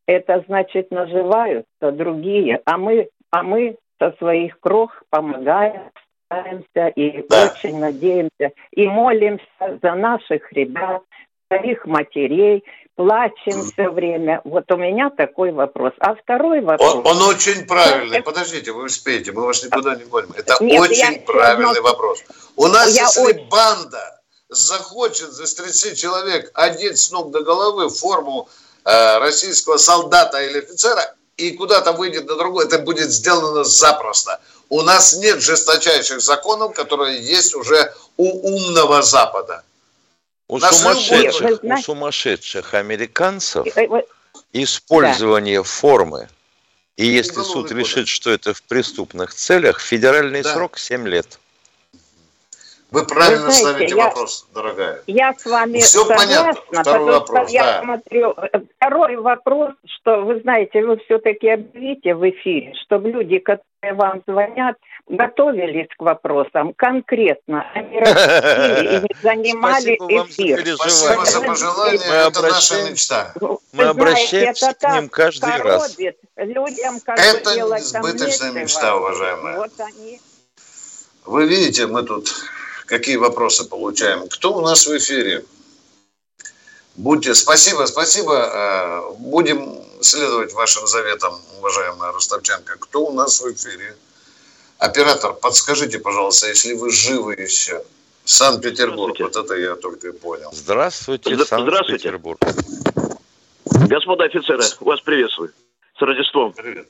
Это 0.07 0.43
значит 0.47 0.89
наживаются 0.89 1.91
другие, 1.91 2.59
а 2.65 2.79
мы, 2.79 3.07
а 3.29 3.43
мы 3.43 3.77
со 3.99 4.13
своих 4.13 4.59
крох 4.59 5.03
помогаем, 5.11 5.91
стараемся 6.29 6.87
и 6.95 7.25
Да. 7.27 7.53
очень 7.53 7.77
надеемся 7.79 8.51
и 8.71 8.87
молимся 8.87 9.45
за 9.81 9.95
наших 9.95 10.51
ребят, 10.53 11.01
за 11.49 11.57
их 11.57 11.85
матерей, 11.85 12.63
плачем 12.95 13.61
все 13.71 13.89
время. 13.89 14.41
Вот 14.43 14.71
у 14.71 14.77
меня 14.77 15.09
такой 15.09 15.51
вопрос. 15.51 15.93
А 15.99 16.15
второй 16.15 16.61
вопрос. 16.61 16.95
Он, 16.95 17.05
он 17.07 17.21
очень 17.29 17.65
правильный. 17.67 18.21
Подождите, 18.23 18.71
вы 18.71 18.85
успеете, 18.85 19.31
мы 19.31 19.45
вас 19.45 19.63
никуда 19.63 19.95
не 19.95 20.05
гоним. 20.05 20.31
Это 20.35 20.55
Нет, 20.63 20.81
очень 20.81 21.13
я- 21.13 21.21
правильный 21.25 21.75
но- 21.81 21.81
вопрос. 21.83 22.23
У 22.55 22.67
нас, 22.67 22.95
Я 22.95 23.03
если 23.03 23.21
очень- 23.21 23.49
банда 23.49 24.21
захочет 24.49 25.31
за 25.31 25.43
30 25.55 25.99
человек 25.99 26.51
одеть 26.53 26.97
с 26.97 27.11
ног 27.11 27.31
до 27.31 27.43
головы 27.43 27.89
форму 27.89 28.47
э, 28.87 29.17
российского 29.17 29.77
солдата 29.77 30.39
или 30.43 30.59
офицера 30.59 31.01
и 31.37 31.51
куда-то 31.51 31.93
выйдет 31.93 32.27
на 32.27 32.35
другой, 32.35 32.65
это 32.65 32.79
будет 32.79 33.11
сделано 33.11 33.63
запросто. 33.63 34.39
У 34.69 34.81
нас 34.81 35.15
нет 35.15 35.41
жесточайших 35.41 36.21
законов, 36.21 36.73
которые 36.73 37.21
есть 37.21 37.53
уже 37.55 37.93
у 38.17 38.55
умного 38.55 39.01
Запада. 39.01 39.63
У 40.47 40.57
Нас 40.59 40.79
сумасшедших, 40.79 41.61
Вы 41.63 41.73
у 41.73 41.81
сумасшедших 41.81 42.73
американцев 42.75 43.65
Э, 43.75 43.87
вот 43.87 44.05
использование 44.53 45.63
формы, 45.63 46.29
и 46.97 47.05
если 47.07 47.41
суд 47.41 47.71
решит, 47.71 48.07
что 48.07 48.31
это 48.31 48.53
в 48.53 48.61
преступных 48.63 49.33
целях, 49.33 49.81
федеральный 49.81 50.43
Да. 50.43 50.53
срок 50.53 50.77
7 50.77 51.07
лет. 51.07 51.39
Вы 52.91 53.03
правильно 53.05 53.45
Вы 53.47 53.51
знаете, 53.51 53.69
ставите 53.71 53.95
я- 53.95 54.03
вопрос, 54.05 54.47
дорогая. 54.53 55.03
Я 55.07 55.33
с 55.33 55.45
вами 55.45 55.79
Всё 55.79 55.99
согласна, 56.05 56.25
понятно. 56.27 56.61
Второй 56.81 56.83
потому 56.83 57.05
вопрос, 57.11 57.47
что 57.49 57.53
я 57.57 57.63
да. 57.63 57.81
смотрю. 57.83 58.31
э, 58.37 58.59
Второй 58.77 59.15
вопрос, 59.17 59.71
что 59.85 60.21
вы 60.21 60.39
знаете, 60.41 60.85
вы 60.85 60.97
все-таки 61.05 61.49
объявите 61.49 62.13
в 62.15 62.29
эфире, 62.29 62.73
чтобы 62.85 63.09
люди, 63.09 63.39
которые 63.39 63.93
вам 63.95 64.21
звонят, 64.27 64.77
готовились 65.07 65.87
к 65.97 66.01
вопросам 66.01 66.73
конкретно, 66.75 67.65
а 67.73 67.81
не 67.81 67.99
распустили 67.99 68.97
и 68.97 69.01
не 69.01 69.15
занимали 69.21 69.95
Спасибо 69.95 70.17
вам 70.17 70.29
за. 70.29 70.87
Спасибо 70.89 71.45
пожелание, 71.47 71.99
Мы 72.07 72.15
это 72.15 72.23
наша 72.23 72.39
обращаемся- 72.39 72.91
мечта. 72.91 73.31
Вы 73.35 73.47
Мы 73.49 73.57
знаете, 73.73 73.89
обращаемся 73.91 74.69
это 74.69 74.87
к 74.87 74.93
ним 74.93 75.09
каждый 75.09 75.57
раз. 75.61 75.97
Людям 76.37 76.99
как 77.05 77.19
Это 77.19 77.55
несбыточная 77.55 78.51
мечта, 78.51 78.95
уважаемая. 78.95 79.57
Вот 79.57 79.71
они 79.79 80.19
Вы 81.25 81.45
видите, 81.47 81.87
мы 81.87 82.03
тут 82.03 82.29
какие 82.85 83.17
вопросы 83.17 83.65
получаем. 83.65 84.27
Кто 84.29 84.53
у 84.55 84.61
нас 84.61 84.85
в 84.87 84.97
эфире? 84.97 85.43
Будьте, 86.95 87.35
спасибо, 87.35 87.85
спасибо. 87.85 88.33
Э, 88.33 89.13
Будем 89.19 89.83
следовать 90.01 90.53
вашим 90.53 90.87
заветам, 90.87 91.39
уважаемая 91.59 92.11
Ростовченко. 92.11 92.77
Кто 92.79 93.05
у 93.07 93.11
нас 93.13 93.41
в 93.41 93.51
эфире? 93.53 93.95
Оператор, 94.77 95.33
подскажите, 95.33 95.99
пожалуйста, 95.99 96.47
если 96.47 96.73
вы 96.73 96.91
живы 96.91 97.33
еще. 97.33 97.83
Санкт-Петербург, 98.23 99.15
вот 99.19 99.35
это 99.35 99.53
я 99.55 99.75
только 99.75 100.07
и 100.09 100.11
понял. 100.11 100.51
Здравствуйте, 100.53 101.31
Здра- 101.35 101.45
Санкт-Петербург. 101.45 102.39
Господа 103.65 104.23
офицеры, 104.25 104.63
вас 104.79 104.99
приветствую. 105.01 105.53
С 105.97 106.01
Рождеством. 106.01 106.53
Привет. 106.53 106.87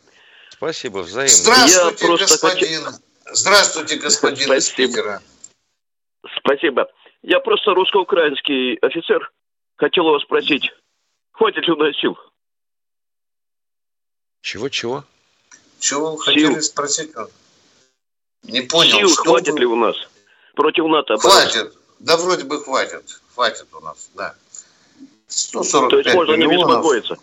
Спасибо, 0.51 0.99
взаимно. 0.99 1.27
Здравствуйте, 1.35 1.97
Я 2.05 2.07
просто 2.07 2.27
господин. 2.27 2.81
Здравствуйте, 3.33 3.95
господин 3.97 4.53
из 4.53 4.65
Спасибо. 4.67 4.87
Питера. 4.93 5.21
Спасибо. 6.39 6.88
Я 7.21 7.39
просто 7.39 7.73
русско-украинский 7.73 8.76
офицер. 8.76 9.32
Хотел 9.78 10.07
у 10.07 10.11
вас 10.13 10.23
спросить, 10.23 10.71
хватит 11.32 11.65
ли 11.67 11.71
у 11.73 11.76
нас 11.76 11.95
сил? 11.97 12.17
Чего-чего? 14.41 15.03
Чего 15.80 16.11
вы 16.15 16.21
хотели 16.23 16.53
Сил. 16.53 16.61
спросить? 16.61 17.11
Не 18.43 18.61
понял, 18.61 18.97
сил 18.99 19.09
что 19.09 19.23
хватит 19.23 19.53
вы- 19.53 19.59
ли 19.59 19.65
у 19.65 19.76
нас 19.76 19.95
против 20.55 20.86
НАТО? 20.86 21.17
Хватит. 21.17 21.73
Да 21.99 22.17
вроде 22.17 22.43
бы 22.45 22.63
хватит. 22.63 23.21
Хватит 23.34 23.67
у 23.73 23.80
нас, 23.82 24.09
да. 24.15 24.36
145 25.28 25.89
То 25.89 25.97
есть 25.97 26.15
можно 26.15 26.32
не 26.36 26.45
миллионов. 26.45 26.69
беспокоиться. 26.69 27.17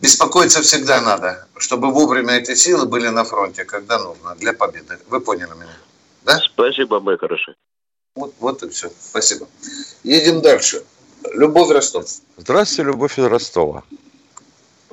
Беспокоиться 0.00 0.60
всегда 0.62 1.00
надо, 1.00 1.48
чтобы 1.56 1.90
вовремя 1.90 2.34
эти 2.36 2.54
силы 2.54 2.86
были 2.86 3.08
на 3.08 3.24
фронте, 3.24 3.64
когда 3.64 3.98
нужно, 3.98 4.34
для 4.34 4.52
победы. 4.52 4.98
Вы 5.06 5.20
поняли 5.20 5.52
меня? 5.54 5.74
Да? 6.26 6.38
Спасибо, 6.38 7.00
мой 7.00 7.16
хороший. 7.16 7.54
Вот, 8.16 8.34
вот 8.40 8.62
и 8.62 8.68
все. 8.68 8.88
Спасибо. 8.88 9.46
Едем 10.02 10.42
дальше. 10.42 10.78
Любовь 11.34 11.70
Ростов. 11.70 12.04
Здравствуйте, 12.36 12.90
Любовь 12.90 13.18
из 13.18 13.26
Ростова. 13.26 13.82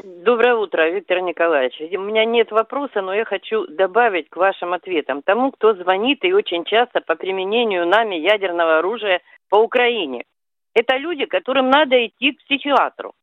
Доброе 0.03 0.55
утро, 0.55 0.89
Виктор 0.89 1.21
Николаевич. 1.21 1.81
У 1.97 2.01
меня 2.01 2.23
нет 2.23 2.51
вопроса, 2.51 3.01
но 3.01 3.13
я 3.13 3.25
хочу 3.25 3.67
добавить 3.67 4.29
к 4.29 4.38
вашим 4.38 4.73
ответам. 4.73 5.21
Тому, 5.21 5.51
кто 5.51 5.73
звонит 5.73 6.23
и 6.23 6.34
очень 6.34 6.63
часто 6.65 7.01
по 7.01 7.15
применению 7.15 7.88
нами 7.88 8.15
ядерного 8.15 8.79
оружия 8.79 9.21
по 9.49 9.57
Украине. 9.57 10.23
Это 10.73 10.97
люди, 10.97 11.25
которым 11.25 11.69
надо 11.69 12.05
идти 12.05 12.31
к 12.31 12.43
психиатру. 12.45 13.13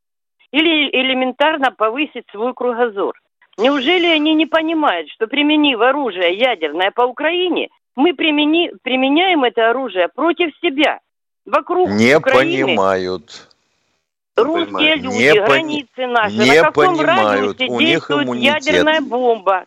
Или 0.53 0.91
элементарно 0.91 1.71
повысить 1.71 2.25
свой 2.33 2.55
кругозор. 2.55 3.15
Неужели 3.57 4.07
они 4.07 4.35
не 4.35 4.47
понимают, 4.47 5.09
что 5.11 5.27
применив 5.27 5.81
оружие 5.81 6.35
ядерное 6.35 6.91
по 6.91 7.03
Украине, 7.03 7.69
мы 7.97 8.13
примени- 8.13 8.71
применяем 8.83 9.45
это 9.45 9.71
оружие 9.71 10.09
против 10.09 10.51
себя? 10.63 11.01
Вокруг 11.45 11.89
Не 11.91 12.17
Украины 12.17 12.67
понимают. 12.67 13.49
Русские 14.37 14.97
люди, 14.97 15.17
Не 15.17 15.35
пони- 15.35 15.47
границы 15.47 16.07
наши, 16.07 16.37
не 16.37 16.57
на 16.57 16.63
каком 16.65 16.97
понимают, 16.97 17.59
радиусе 17.59 17.67
у 17.69 17.79
них 17.81 17.89
действует 17.89 18.27
иммунитет. 18.27 18.55
ядерная 18.67 19.01
бомба. 19.01 19.65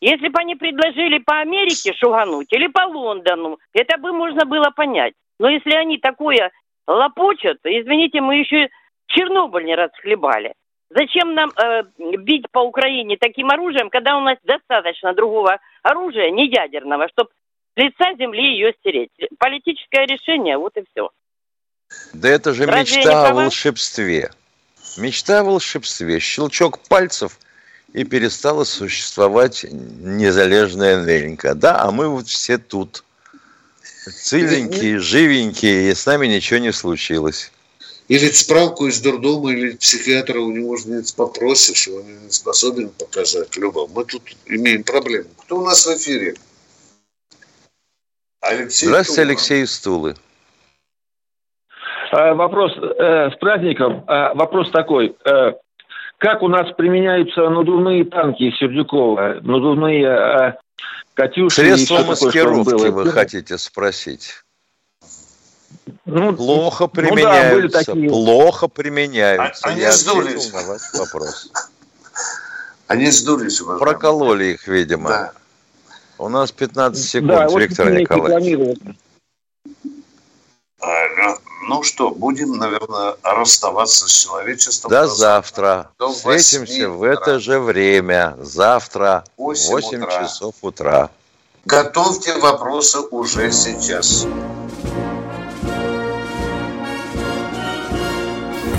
Если 0.00 0.28
бы 0.28 0.40
они 0.40 0.56
предложили 0.56 1.18
по 1.18 1.38
Америке 1.40 1.92
шугануть 1.94 2.52
или 2.52 2.66
по 2.66 2.86
Лондону, 2.86 3.58
это 3.72 3.98
бы 3.98 4.12
можно 4.12 4.44
было 4.44 4.70
понять. 4.70 5.14
Но 5.38 5.48
если 5.48 5.72
они 5.74 5.98
такое 5.98 6.50
лопочут, 6.88 7.58
извините, 7.64 8.20
мы 8.20 8.36
еще 8.36 8.68
Чернобыль 9.06 9.64
не 9.64 9.76
расхлебали. 9.76 10.54
Зачем 10.90 11.34
нам 11.34 11.50
э, 11.50 11.84
бить 12.18 12.46
по 12.50 12.60
Украине 12.60 13.16
таким 13.18 13.50
оружием, 13.50 13.88
когда 13.90 14.16
у 14.16 14.20
нас 14.20 14.38
достаточно 14.42 15.14
другого 15.14 15.58
оружия, 15.82 16.30
не 16.30 16.46
ядерного, 16.48 17.08
чтобы 17.08 17.30
лица 17.76 18.14
земли 18.18 18.54
ее 18.54 18.72
стереть? 18.80 19.10
Политическое 19.38 20.06
решение, 20.06 20.56
вот 20.56 20.76
и 20.76 20.84
все. 20.92 21.10
Да 22.12 22.28
это 22.28 22.54
же 22.54 22.66
Разве 22.66 22.96
мечта 22.96 23.28
о 23.28 23.34
волшебстве. 23.34 24.30
Мечта 24.96 25.40
о 25.40 25.44
волшебстве. 25.44 26.20
Щелчок 26.20 26.78
пальцев 26.88 27.38
и 27.92 28.04
перестала 28.04 28.64
существовать 28.64 29.66
незалежная 29.70 31.04
Ленька. 31.04 31.54
Да, 31.54 31.82
а 31.82 31.90
мы 31.90 32.08
вот 32.08 32.28
все 32.28 32.58
тут. 32.58 33.04
Целенькие, 33.82 34.98
живенькие, 34.98 35.90
и 35.90 35.94
с 35.94 36.06
нами 36.06 36.26
ничего 36.26 36.58
не 36.58 36.72
случилось. 36.72 37.52
Или 38.08 38.30
справку 38.30 38.88
из 38.88 39.00
дурдома, 39.00 39.52
или 39.52 39.76
психиатра 39.76 40.40
у 40.40 40.50
него 40.50 40.76
же 40.76 40.88
не 40.88 41.02
попросишь, 41.16 41.88
он 41.88 42.24
не 42.24 42.30
способен 42.30 42.88
показать. 42.88 43.56
Люба, 43.56 43.86
мы 43.86 44.04
тут 44.04 44.22
имеем 44.46 44.82
проблему. 44.82 45.30
Кто 45.44 45.58
у 45.58 45.64
нас 45.64 45.86
в 45.86 45.96
эфире? 45.96 46.34
Алексей 48.42 48.86
Здравствуйте, 48.86 49.22
Тума. 49.22 49.30
Алексей 49.30 49.62
из 49.62 49.80
Тулы. 49.80 50.14
Э, 52.12 52.34
Вопрос 52.34 52.72
э, 52.76 53.30
с 53.30 53.36
праздником. 53.38 54.04
Э, 54.08 54.34
Вопрос 54.34 54.70
такой. 54.70 55.16
Э, 55.24 55.52
Как 56.18 56.42
у 56.42 56.48
нас 56.48 56.66
применяются 56.76 57.48
надувные 57.48 58.04
танки 58.04 58.50
Сердюкова? 58.58 59.38
Надувные 59.42 60.04
э, 60.04 60.54
«Катюши» 61.14 61.62
и 61.62 61.64
Средства 61.76 61.98
такое, 61.98 62.10
маскировки 62.10 62.70
было? 62.90 62.90
вы 63.04 63.12
хотите 63.12 63.58
спросить? 63.58 64.42
Ну, 66.04 66.34
Плохо 66.34 66.84
ну 66.84 66.90
да, 66.92 67.00
применяются, 67.02 67.84
такие. 67.86 68.08
плохо 68.08 68.68
применяются. 68.68 69.68
Они 69.68 69.80
Я 69.80 69.92
сдулись. 69.92 70.46
ответил 70.48 70.58
на 70.60 70.66
ваш 70.66 70.82
вопрос. 70.94 71.52
Они 72.88 73.06
сдулись. 73.06 73.60
Прокололи 73.78 74.44
их, 74.54 74.66
видимо. 74.68 75.08
Да. 75.08 75.32
У 76.18 76.28
нас 76.28 76.52
15 76.52 77.04
секунд, 77.04 77.32
Да, 77.32 77.48
вот 77.48 77.60
Виктор 77.60 77.86
теперь 77.86 78.00
Николаевич. 78.00 78.78
ну, 81.68 81.82
что, 81.82 82.10
будем, 82.10 82.58
наверное, 82.58 83.16
расставаться 83.22 84.08
с 84.08 84.12
человечеством. 84.12 84.90
До 84.90 85.06
завтра. 85.06 85.90
До 85.98 86.12
Встретимся 86.12 86.90
в 86.90 87.02
это 87.02 87.40
же 87.40 87.58
время. 87.58 88.36
Завтра 88.40 89.24
в 89.36 89.42
8 89.42 89.72
8 89.72 90.02
утра. 90.02 90.22
часов 90.22 90.54
утра. 90.62 91.10
Готовьте 91.64 92.38
вопросы 92.38 93.00
уже 93.10 93.52
сейчас. 93.52 94.26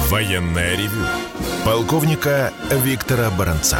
Военное 0.09 0.75
ревю 0.75 1.07
полковника 1.65 2.53
Виктора 2.69 3.31
Баранца. 3.31 3.79